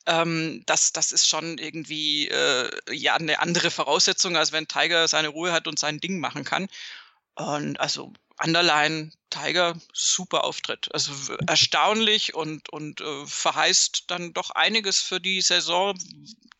ähm, 0.06 0.62
das, 0.66 0.92
das 0.92 1.12
ist 1.12 1.28
schon 1.28 1.58
irgendwie 1.58 2.28
äh, 2.28 2.70
ja 2.90 3.14
eine 3.14 3.40
andere 3.40 3.70
Voraussetzung, 3.70 4.36
als 4.36 4.52
wenn 4.52 4.68
Tiger 4.68 5.08
seine 5.08 5.28
Ruhe 5.28 5.52
hat 5.52 5.68
und 5.68 5.78
sein 5.78 6.00
Ding 6.00 6.20
machen 6.20 6.44
kann. 6.44 6.68
Und 7.34 7.78
also 7.78 8.12
Underline 8.42 9.12
Tiger, 9.30 9.76
super 9.92 10.44
Auftritt. 10.44 10.88
Also 10.92 11.12
erstaunlich 11.46 12.34
und, 12.34 12.68
und 12.70 13.00
äh, 13.00 13.26
verheißt 13.26 14.04
dann 14.08 14.32
doch 14.32 14.50
einiges 14.50 15.00
für 15.00 15.20
die 15.20 15.40
Saison, 15.40 15.98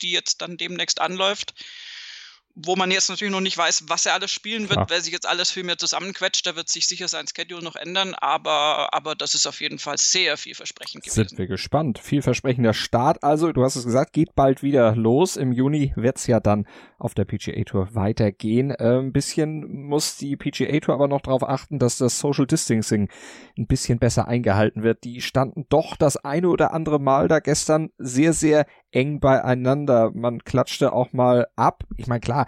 die 0.03 0.11
jetzt 0.11 0.43
dann 0.43 0.57
demnächst 0.57 1.01
anläuft 1.01 1.55
wo 2.61 2.75
man 2.75 2.91
jetzt 2.91 3.09
natürlich 3.09 3.33
noch 3.33 3.41
nicht 3.41 3.57
weiß, 3.57 3.85
was 3.87 4.05
er 4.07 4.15
alles 4.15 4.33
spielen 4.33 4.69
wird, 4.69 4.79
ja. 4.79 4.91
weil 4.91 5.01
sich 5.01 5.13
jetzt 5.13 5.29
alles 5.29 5.51
viel 5.51 5.63
mehr 5.63 5.79
zusammenquetscht. 5.79 6.45
Da 6.45 6.57
wird 6.57 6.69
sich 6.69 6.89
sicher 6.89 7.07
sein 7.07 7.27
Schedule 7.29 7.63
noch 7.63 7.77
ändern, 7.77 8.15
aber, 8.15 8.93
aber 8.93 9.15
das 9.15 9.35
ist 9.35 9.47
auf 9.47 9.61
jeden 9.61 9.79
Fall 9.79 9.97
sehr 9.97 10.37
vielversprechend 10.37 11.05
gewesen. 11.05 11.29
Sind 11.29 11.39
wir 11.39 11.47
gespannt. 11.47 12.01
Vielversprechender 12.01 12.75
Start. 12.75 13.23
Also, 13.23 13.53
du 13.53 13.63
hast 13.63 13.77
es 13.77 13.85
gesagt, 13.85 14.13
geht 14.13 14.35
bald 14.35 14.63
wieder 14.63 14.97
los. 14.97 15.37
Im 15.37 15.53
Juni 15.53 15.93
wird 15.95 16.17
es 16.17 16.27
ja 16.27 16.41
dann 16.41 16.67
auf 16.99 17.15
der 17.15 17.25
PGA 17.27 17.63
Tour 17.63 17.95
weitergehen. 17.95 18.73
Äh, 18.73 18.99
ein 18.99 19.13
bisschen 19.13 19.87
muss 19.87 20.17
die 20.17 20.37
PGA 20.37 20.81
Tour 20.81 20.95
aber 20.95 21.07
noch 21.07 21.21
darauf 21.21 21.49
achten, 21.49 21.79
dass 21.79 21.99
das 21.99 22.19
Social 22.19 22.47
Distancing 22.47 23.09
ein 23.57 23.67
bisschen 23.69 24.01
besser 24.01 24.27
eingehalten 24.27 24.83
wird. 24.83 25.05
Die 25.05 25.21
standen 25.21 25.67
doch 25.69 25.97
das 25.97 26.17
eine 26.17 26.49
oder 26.49 26.73
andere 26.73 26.99
Mal 26.99 27.29
da 27.29 27.39
gestern 27.39 27.91
sehr, 27.99 28.33
sehr 28.33 28.67
eng 28.91 29.21
beieinander. 29.21 30.11
Man 30.13 30.45
klatschte 30.45 30.93
auch 30.93 31.13
mal 31.13 31.49
ab. 31.57 31.85
Ich 31.97 32.07
meine, 32.07 32.21
klar, 32.21 32.47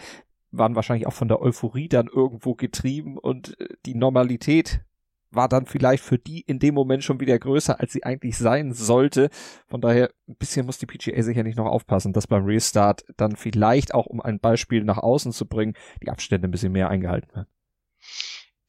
waren 0.50 0.74
wahrscheinlich 0.74 1.06
auch 1.06 1.12
von 1.12 1.28
der 1.28 1.40
Euphorie 1.40 1.88
dann 1.88 2.08
irgendwo 2.08 2.54
getrieben 2.54 3.18
und 3.18 3.58
äh, 3.60 3.68
die 3.86 3.94
Normalität 3.94 4.84
war 5.32 5.48
dann 5.48 5.66
vielleicht 5.66 6.02
für 6.02 6.18
die 6.18 6.40
in 6.40 6.58
dem 6.58 6.74
Moment 6.74 7.04
schon 7.04 7.20
wieder 7.20 7.38
größer, 7.38 7.78
als 7.78 7.92
sie 7.92 8.04
eigentlich 8.04 8.36
sein 8.36 8.72
sollte. 8.72 9.30
Von 9.68 9.80
daher, 9.80 10.10
ein 10.28 10.34
bisschen 10.36 10.66
muss 10.66 10.78
die 10.78 10.86
PGA 10.86 11.22
sicherlich 11.22 11.54
noch 11.54 11.66
aufpassen, 11.66 12.12
dass 12.12 12.26
beim 12.26 12.44
Restart 12.44 13.04
dann 13.16 13.36
vielleicht 13.36 13.94
auch, 13.94 14.06
um 14.06 14.20
ein 14.20 14.40
Beispiel 14.40 14.82
nach 14.82 14.98
außen 14.98 15.32
zu 15.32 15.46
bringen, 15.46 15.74
die 16.02 16.10
Abstände 16.10 16.48
ein 16.48 16.50
bisschen 16.50 16.72
mehr 16.72 16.88
eingehalten 16.88 17.32
werden. 17.32 17.46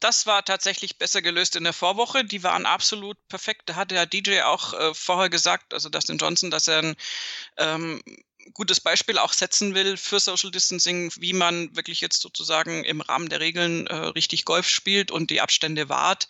Das 0.02 0.26
war 0.26 0.44
tatsächlich 0.44 0.98
besser 0.98 1.22
gelöst 1.22 1.56
in 1.56 1.64
der 1.64 1.74
Vorwoche. 1.74 2.26
Die 2.26 2.42
waren 2.42 2.66
absolut 2.66 3.18
perfekt. 3.28 3.62
Da 3.68 3.76
hatte 3.76 3.96
ja 3.96 4.08
DJ 4.08 4.42
auch 4.42 4.74
äh, 4.74 4.94
vorher 4.96 5.30
gesagt, 5.30 5.76
also 5.76 5.90
Dustin 5.90 6.18
Johnson, 6.18 6.50
dass 6.50 6.68
er 6.68 6.80
ein 6.80 6.96
ähm, 7.58 8.02
gutes 8.54 8.80
Beispiel 8.80 9.20
auch 9.20 9.32
setzen 9.32 9.76
will 9.76 9.98
für 9.98 10.20
Social 10.20 10.50
Distancing, 10.50 11.12
wie 11.18 11.34
man 11.34 11.76
wirklich 11.76 12.02
jetzt 12.02 12.20
sozusagen 12.20 12.84
im 12.84 13.02
Rahmen 13.02 13.30
der 13.30 13.42
Regeln 13.42 13.86
äh, 13.86 13.96
richtig 13.96 14.44
Golf 14.44 14.68
spielt 14.68 15.12
und 15.12 15.30
die 15.30 15.40
Abstände 15.40 15.88
wahrt 15.88 16.28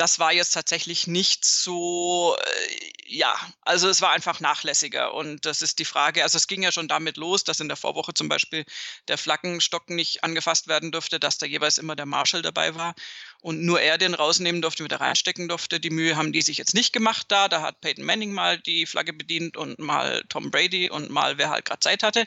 das 0.00 0.18
war 0.18 0.32
jetzt 0.32 0.52
tatsächlich 0.52 1.06
nicht 1.06 1.44
so, 1.44 2.34
äh, 2.38 2.90
ja, 3.06 3.36
also 3.60 3.86
es 3.86 4.00
war 4.00 4.12
einfach 4.12 4.40
nachlässiger. 4.40 5.12
Und 5.12 5.44
das 5.44 5.60
ist 5.60 5.78
die 5.78 5.84
Frage, 5.84 6.22
also 6.22 6.38
es 6.38 6.46
ging 6.46 6.62
ja 6.62 6.72
schon 6.72 6.88
damit 6.88 7.18
los, 7.18 7.44
dass 7.44 7.60
in 7.60 7.68
der 7.68 7.76
Vorwoche 7.76 8.14
zum 8.14 8.26
Beispiel 8.26 8.64
der 9.08 9.18
Flaggenstock 9.18 9.90
nicht 9.90 10.24
angefasst 10.24 10.68
werden 10.68 10.90
durfte, 10.90 11.20
dass 11.20 11.36
da 11.36 11.44
jeweils 11.44 11.76
immer 11.76 11.96
der 11.96 12.06
Marshall 12.06 12.40
dabei 12.40 12.74
war 12.74 12.94
und 13.42 13.60
nur 13.60 13.78
er 13.82 13.98
den 13.98 14.14
rausnehmen 14.14 14.62
durfte, 14.62 14.84
wieder 14.84 15.00
reinstecken 15.02 15.48
durfte. 15.48 15.80
Die 15.80 15.90
Mühe 15.90 16.16
haben 16.16 16.32
die 16.32 16.40
sich 16.40 16.56
jetzt 16.56 16.74
nicht 16.74 16.94
gemacht 16.94 17.26
da. 17.28 17.48
Da 17.48 17.60
hat 17.60 17.82
Peyton 17.82 18.04
Manning 18.04 18.32
mal 18.32 18.58
die 18.58 18.86
Flagge 18.86 19.12
bedient 19.12 19.58
und 19.58 19.78
mal 19.78 20.24
Tom 20.30 20.50
Brady 20.50 20.88
und 20.88 21.10
mal 21.10 21.36
wer 21.36 21.50
halt 21.50 21.66
gerade 21.66 21.80
Zeit 21.80 22.02
hatte. 22.02 22.24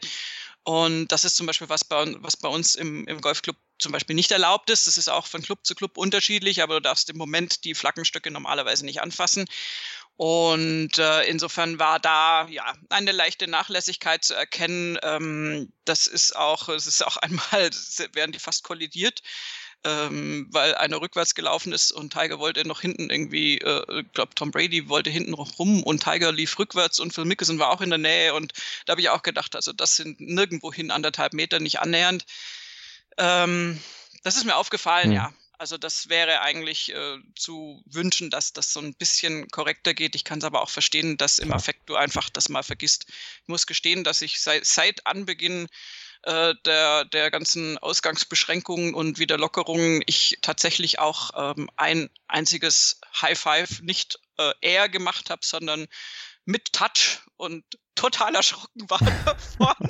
Und 0.63 1.07
das 1.07 1.25
ist 1.25 1.35
zum 1.35 1.47
Beispiel 1.47 1.69
was 1.69 1.83
bei, 1.83 2.05
was 2.19 2.37
bei 2.37 2.49
uns 2.49 2.75
im, 2.75 3.05
im 3.07 3.19
Golfclub 3.19 3.57
zum 3.79 3.91
Beispiel 3.91 4.15
nicht 4.15 4.31
erlaubt 4.31 4.69
ist. 4.69 4.87
Das 4.87 4.97
ist 4.97 5.09
auch 5.09 5.27
von 5.27 5.41
Club 5.41 5.59
zu 5.63 5.75
Club 5.75 5.97
unterschiedlich, 5.97 6.61
aber 6.61 6.75
du 6.75 6.81
darfst 6.81 7.09
im 7.09 7.17
Moment 7.17 7.63
die 7.63 7.75
Flaggenstöcke 7.75 8.31
normalerweise 8.31 8.85
nicht 8.85 9.01
anfassen. 9.01 9.45
Und 10.15 10.97
äh, 10.99 11.23
insofern 11.23 11.79
war 11.79 11.99
da 11.99 12.47
ja 12.47 12.71
eine 12.89 13.11
leichte 13.11 13.47
Nachlässigkeit 13.47 14.23
zu 14.23 14.35
erkennen. 14.35 14.97
Ähm, 15.01 15.73
das 15.85 16.05
ist 16.05 16.35
auch, 16.35 16.69
es 16.69 16.85
ist 16.85 17.03
auch 17.03 17.17
einmal, 17.21 17.69
werden 18.13 18.31
die 18.31 18.39
fast 18.39 18.63
kollidiert. 18.63 19.21
Ähm, 19.85 20.47
weil 20.51 20.75
einer 20.75 21.01
rückwärts 21.01 21.35
gelaufen 21.35 21.73
ist 21.73 21.91
und 21.91 22.13
Tiger 22.13 22.39
wollte 22.39 22.65
noch 22.65 22.79
hinten 22.79 23.09
irgendwie, 23.09 23.57
äh, 23.57 23.99
ich 23.99 24.13
glaube 24.13 24.33
Tom 24.33 24.49
Brady 24.49 24.87
wollte 24.87 25.09
hinten 25.09 25.33
rum 25.33 25.83
und 25.83 26.01
Tiger 26.01 26.31
lief 26.31 26.57
rückwärts 26.57 27.01
und 27.01 27.13
Phil 27.13 27.25
Mickelson 27.25 27.59
war 27.59 27.69
auch 27.69 27.81
in 27.81 27.89
der 27.89 27.99
Nähe 27.99 28.33
und 28.33 28.53
da 28.85 28.91
habe 28.91 29.01
ich 29.01 29.09
auch 29.09 29.23
gedacht, 29.23 29.57
also 29.57 29.73
das 29.73 29.97
sind 29.97 30.21
nirgendwohin 30.21 30.89
anderthalb 30.89 31.33
Meter, 31.33 31.59
nicht 31.59 31.81
annähernd. 31.81 32.25
Ähm, 33.17 33.81
das 34.23 34.37
ist 34.37 34.45
mir 34.45 34.55
aufgefallen, 34.55 35.09
mhm. 35.09 35.15
ja. 35.15 35.33
Also 35.59 35.77
das 35.77 36.09
wäre 36.09 36.41
eigentlich 36.41 36.93
äh, 36.93 37.17
zu 37.35 37.81
wünschen, 37.85 38.29
dass 38.29 38.51
das 38.51 38.73
so 38.73 38.81
ein 38.81 38.95
bisschen 38.95 39.47
korrekter 39.49 39.93
geht. 39.93 40.15
Ich 40.15 40.25
kann 40.25 40.39
es 40.39 40.43
aber 40.43 40.61
auch 40.61 40.69
verstehen, 40.69 41.15
dass 41.15 41.39
im 41.39 41.53
Affekt 41.53 41.89
du 41.89 41.95
einfach 41.95 42.29
das 42.29 42.49
mal 42.49 42.63
vergisst. 42.63 43.05
Ich 43.07 43.47
muss 43.47 43.65
gestehen, 43.65 44.03
dass 44.03 44.21
ich 44.21 44.41
seit, 44.41 44.65
seit 44.65 45.07
Anbeginn 45.07 45.69
äh, 46.23 46.53
der, 46.65 47.05
der 47.05 47.31
ganzen 47.31 47.77
Ausgangsbeschränkungen 47.77 48.93
und 48.93 49.19
Wiederlockerungen 49.19 50.01
ich 50.05 50.39
tatsächlich 50.41 50.99
auch 50.99 51.31
ähm, 51.35 51.69
ein 51.77 52.09
einziges 52.27 52.99
High 53.21 53.39
Five 53.39 53.81
nicht 53.81 54.19
äh, 54.37 54.51
eher 54.61 54.89
gemacht 54.89 55.29
habe, 55.29 55.45
sondern 55.45 55.87
mit 56.45 56.73
Touch 56.73 57.21
und 57.37 57.63
total 57.95 58.35
erschrocken 58.35 58.89
war 58.89 58.99
davon. 59.25 59.89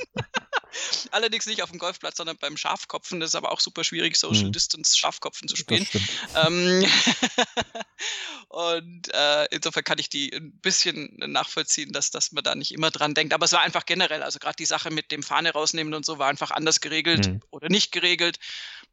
Allerdings 1.11 1.45
nicht 1.45 1.61
auf 1.61 1.69
dem 1.69 1.79
Golfplatz, 1.79 2.17
sondern 2.17 2.37
beim 2.37 2.57
Schafkopfen. 2.57 3.19
Das 3.19 3.31
ist 3.31 3.35
aber 3.35 3.51
auch 3.51 3.59
super 3.59 3.83
schwierig, 3.83 4.17
Social 4.17 4.45
mhm. 4.45 4.51
Distance 4.51 4.97
Schafkopfen 4.97 5.47
zu 5.47 5.55
spielen. 5.55 5.87
Ähm, 6.35 6.85
und 8.49 9.13
äh, 9.13 9.45
insofern 9.51 9.83
kann 9.83 9.99
ich 9.99 10.09
die 10.09 10.33
ein 10.33 10.51
bisschen 10.59 11.15
nachvollziehen, 11.17 11.91
dass, 11.91 12.11
dass 12.11 12.31
man 12.31 12.43
da 12.43 12.55
nicht 12.55 12.71
immer 12.71 12.91
dran 12.91 13.13
denkt. 13.13 13.33
Aber 13.33 13.45
es 13.45 13.51
war 13.51 13.61
einfach 13.61 13.85
generell, 13.85 14.23
also 14.23 14.39
gerade 14.39 14.55
die 14.57 14.65
Sache 14.65 14.91
mit 14.91 15.11
dem 15.11 15.23
Fahne 15.23 15.51
rausnehmen 15.51 15.93
und 15.93 16.05
so 16.05 16.19
war 16.19 16.29
einfach 16.29 16.51
anders 16.51 16.81
geregelt 16.81 17.27
mhm. 17.27 17.41
oder 17.51 17.69
nicht 17.69 17.91
geregelt. 17.91 18.39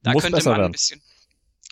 Da 0.03 0.13
Muss 0.13 0.23
könnte 0.23 0.43
man 0.45 0.65
ein 0.65 0.73
bisschen, 0.73 1.03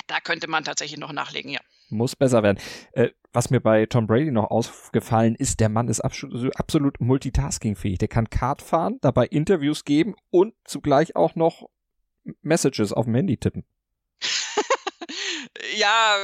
da 0.06 0.20
könnte 0.20 0.48
man 0.48 0.64
tatsächlich 0.64 0.98
noch 0.98 1.12
nachlegen, 1.12 1.50
ja. 1.50 1.60
Muss 1.90 2.16
besser 2.16 2.42
werden. 2.42 2.58
Äh, 2.92 3.10
was 3.32 3.50
mir 3.50 3.60
bei 3.60 3.86
Tom 3.86 4.06
Brady 4.06 4.30
noch 4.30 4.50
aufgefallen 4.50 5.34
ist, 5.34 5.60
der 5.60 5.68
Mann 5.68 5.88
ist 5.88 6.00
absolut, 6.00 6.56
absolut 6.58 7.00
multitaskingfähig. 7.00 7.98
Der 7.98 8.08
kann 8.08 8.30
Kart 8.30 8.62
fahren, 8.62 8.98
dabei 9.00 9.26
Interviews 9.26 9.84
geben 9.84 10.14
und 10.30 10.54
zugleich 10.64 11.16
auch 11.16 11.34
noch 11.34 11.68
Messages 12.42 12.92
auf 12.92 13.04
dem 13.04 13.14
Handy 13.14 13.36
tippen. 13.36 13.64
Ja, 15.78 16.16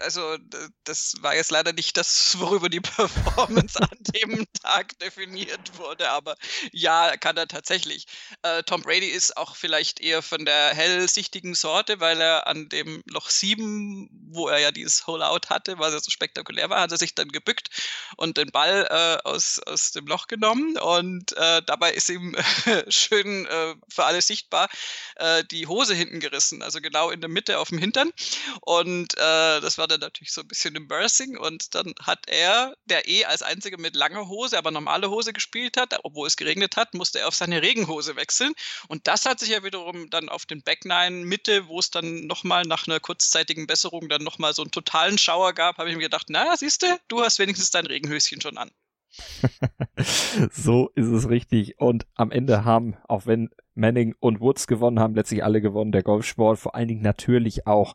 also 0.00 0.36
das 0.84 1.14
war 1.20 1.34
jetzt 1.34 1.50
leider 1.50 1.72
nicht 1.72 1.96
das, 1.96 2.38
worüber 2.38 2.68
die 2.68 2.80
Performance 2.80 3.80
an 3.80 3.98
dem 4.14 4.46
Tag 4.62 4.98
definiert 5.00 5.76
wurde, 5.78 6.08
aber 6.10 6.36
ja, 6.72 7.16
kann 7.16 7.36
er 7.36 7.48
tatsächlich. 7.48 8.06
Äh, 8.42 8.62
Tom 8.62 8.82
Brady 8.82 9.08
ist 9.08 9.36
auch 9.36 9.56
vielleicht 9.56 10.00
eher 10.00 10.22
von 10.22 10.44
der 10.44 10.74
hellsichtigen 10.74 11.54
Sorte, 11.54 12.00
weil 12.00 12.20
er 12.20 12.46
an 12.46 12.68
dem 12.68 13.02
Loch 13.06 13.28
7, 13.30 14.08
wo 14.30 14.48
er 14.48 14.58
ja 14.58 14.70
dieses 14.70 15.06
Hole-Out 15.06 15.50
hatte, 15.50 15.78
was 15.78 15.92
ja 15.92 16.00
so 16.00 16.10
spektakulär 16.10 16.70
war, 16.70 16.80
hat 16.80 16.92
er 16.92 16.98
sich 16.98 17.14
dann 17.14 17.28
gebückt 17.28 17.70
und 18.16 18.36
den 18.36 18.50
Ball 18.50 18.86
äh, 18.90 19.28
aus, 19.28 19.58
aus 19.66 19.90
dem 19.90 20.06
Loch 20.06 20.28
genommen 20.28 20.78
und 20.78 21.36
äh, 21.36 21.62
dabei 21.66 21.92
ist 21.92 22.08
ihm 22.08 22.36
schön 22.88 23.46
äh, 23.46 23.74
für 23.88 24.04
alle 24.04 24.22
sichtbar 24.22 24.68
äh, 25.16 25.42
die 25.50 25.66
Hose 25.66 25.94
hinten 25.94 26.20
gerissen, 26.20 26.62
also 26.62 26.80
genau 26.80 27.10
in 27.10 27.20
der 27.20 27.30
Mitte 27.30 27.58
auf 27.58 27.68
dem 27.68 27.78
Hintern. 27.78 28.12
Und 28.60 28.83
äh, 28.86 29.60
das 29.60 29.78
war 29.78 29.86
dann 29.86 30.00
natürlich 30.00 30.32
so 30.32 30.40
ein 30.40 30.48
bisschen 30.48 30.74
embarrassing. 30.76 31.36
Und 31.36 31.74
dann 31.74 31.94
hat 32.00 32.28
er, 32.28 32.76
der 32.84 33.08
eh 33.08 33.24
als 33.24 33.42
einziger 33.42 33.78
mit 33.78 33.96
langer 33.96 34.28
Hose, 34.28 34.58
aber 34.58 34.70
normale 34.70 35.10
Hose 35.10 35.32
gespielt 35.32 35.76
hat, 35.76 35.98
obwohl 36.02 36.26
es 36.26 36.36
geregnet 36.36 36.76
hat, 36.76 36.94
musste 36.94 37.20
er 37.20 37.28
auf 37.28 37.34
seine 37.34 37.62
Regenhose 37.62 38.16
wechseln. 38.16 38.52
Und 38.88 39.06
das 39.06 39.26
hat 39.26 39.40
sich 39.40 39.50
ja 39.50 39.62
wiederum 39.62 40.10
dann 40.10 40.28
auf 40.28 40.46
den 40.46 40.62
Back 40.62 40.84
Nine 40.84 41.24
Mitte, 41.24 41.68
wo 41.68 41.78
es 41.78 41.90
dann 41.90 42.26
nochmal 42.26 42.64
nach 42.64 42.86
einer 42.86 43.00
kurzzeitigen 43.00 43.66
Besserung 43.66 44.08
dann 44.08 44.22
nochmal 44.22 44.54
so 44.54 44.62
einen 44.62 44.70
totalen 44.70 45.18
Schauer 45.18 45.52
gab, 45.52 45.78
habe 45.78 45.90
ich 45.90 45.96
mir 45.96 46.02
gedacht, 46.02 46.26
na, 46.28 46.56
siehst 46.56 46.82
du, 46.82 46.86
du 47.08 47.22
hast 47.22 47.38
wenigstens 47.38 47.70
dein 47.70 47.86
Regenhöschen 47.86 48.40
schon 48.40 48.58
an. 48.58 48.70
so 50.52 50.90
ist 50.94 51.08
es 51.08 51.28
richtig. 51.28 51.78
Und 51.78 52.06
am 52.14 52.30
Ende 52.30 52.64
haben, 52.64 52.96
auch 53.08 53.26
wenn 53.26 53.50
Manning 53.74 54.14
und 54.20 54.40
Woods 54.40 54.66
gewonnen 54.66 55.00
haben, 55.00 55.14
letztlich 55.14 55.44
alle 55.44 55.60
gewonnen, 55.60 55.92
der 55.92 56.02
Golfsport, 56.02 56.58
vor 56.58 56.74
allen 56.74 56.88
Dingen 56.88 57.02
natürlich 57.02 57.66
auch 57.66 57.94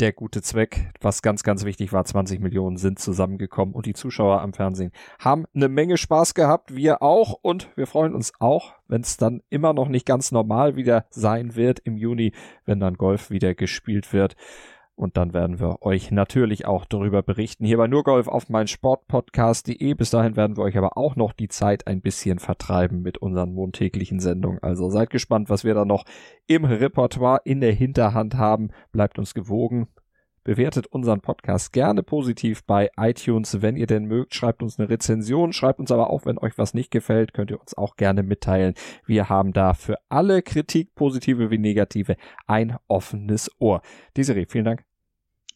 der 0.00 0.12
gute 0.12 0.42
Zweck, 0.42 0.92
was 1.00 1.22
ganz, 1.22 1.42
ganz 1.42 1.64
wichtig 1.64 1.92
war, 1.92 2.04
20 2.04 2.40
Millionen 2.40 2.76
sind 2.76 2.98
zusammengekommen 2.98 3.74
und 3.74 3.86
die 3.86 3.94
Zuschauer 3.94 4.40
am 4.40 4.52
Fernsehen 4.52 4.92
haben 5.18 5.44
eine 5.54 5.68
Menge 5.68 5.96
Spaß 5.96 6.34
gehabt, 6.34 6.74
wir 6.74 7.02
auch 7.02 7.38
und 7.42 7.68
wir 7.76 7.86
freuen 7.86 8.14
uns 8.14 8.32
auch, 8.38 8.74
wenn 8.86 9.00
es 9.00 9.16
dann 9.16 9.42
immer 9.50 9.72
noch 9.72 9.88
nicht 9.88 10.06
ganz 10.06 10.30
normal 10.30 10.76
wieder 10.76 11.06
sein 11.10 11.56
wird 11.56 11.80
im 11.80 11.96
Juni, 11.96 12.32
wenn 12.64 12.80
dann 12.80 12.94
Golf 12.94 13.30
wieder 13.30 13.54
gespielt 13.54 14.12
wird. 14.12 14.36
Und 14.98 15.16
dann 15.16 15.32
werden 15.32 15.60
wir 15.60 15.82
euch 15.82 16.10
natürlich 16.10 16.66
auch 16.66 16.84
darüber 16.84 17.22
berichten. 17.22 17.64
Hier 17.64 17.76
bei 17.76 17.86
Nurgolf 17.86 18.26
auf 18.26 18.48
mein 18.48 18.66
Sportpodcast.de. 18.66 19.94
Bis 19.94 20.10
dahin 20.10 20.34
werden 20.34 20.56
wir 20.56 20.64
euch 20.64 20.76
aber 20.76 20.96
auch 20.96 21.14
noch 21.14 21.32
die 21.32 21.46
Zeit 21.46 21.86
ein 21.86 22.00
bisschen 22.00 22.40
vertreiben 22.40 23.00
mit 23.00 23.18
unseren 23.18 23.54
montäglichen 23.54 24.18
Sendungen. 24.18 24.60
Also 24.60 24.90
seid 24.90 25.10
gespannt, 25.10 25.50
was 25.50 25.62
wir 25.62 25.74
da 25.74 25.84
noch 25.84 26.04
im 26.48 26.64
Repertoire 26.64 27.40
in 27.44 27.60
der 27.60 27.72
Hinterhand 27.72 28.34
haben. 28.34 28.70
Bleibt 28.90 29.20
uns 29.20 29.34
gewogen. 29.34 29.86
Bewertet 30.42 30.88
unseren 30.88 31.20
Podcast 31.20 31.72
gerne 31.72 32.02
positiv 32.02 32.64
bei 32.64 32.90
iTunes, 32.96 33.62
wenn 33.62 33.76
ihr 33.76 33.86
denn 33.86 34.06
mögt. 34.06 34.34
Schreibt 34.34 34.64
uns 34.64 34.80
eine 34.80 34.88
Rezension, 34.88 35.52
schreibt 35.52 35.78
uns 35.78 35.92
aber 35.92 36.10
auch, 36.10 36.26
wenn 36.26 36.38
euch 36.38 36.58
was 36.58 36.74
nicht 36.74 36.90
gefällt, 36.90 37.34
könnt 37.34 37.52
ihr 37.52 37.60
uns 37.60 37.78
auch 37.78 37.94
gerne 37.94 38.24
mitteilen. 38.24 38.74
Wir 39.06 39.28
haben 39.28 39.52
da 39.52 39.74
für 39.74 39.98
alle 40.08 40.42
Kritik, 40.42 40.96
positive 40.96 41.52
wie 41.52 41.58
negative, 41.58 42.16
ein 42.48 42.78
offenes 42.88 43.48
Ohr. 43.60 43.80
Desiree, 44.16 44.46
vielen 44.48 44.64
Dank. 44.64 44.87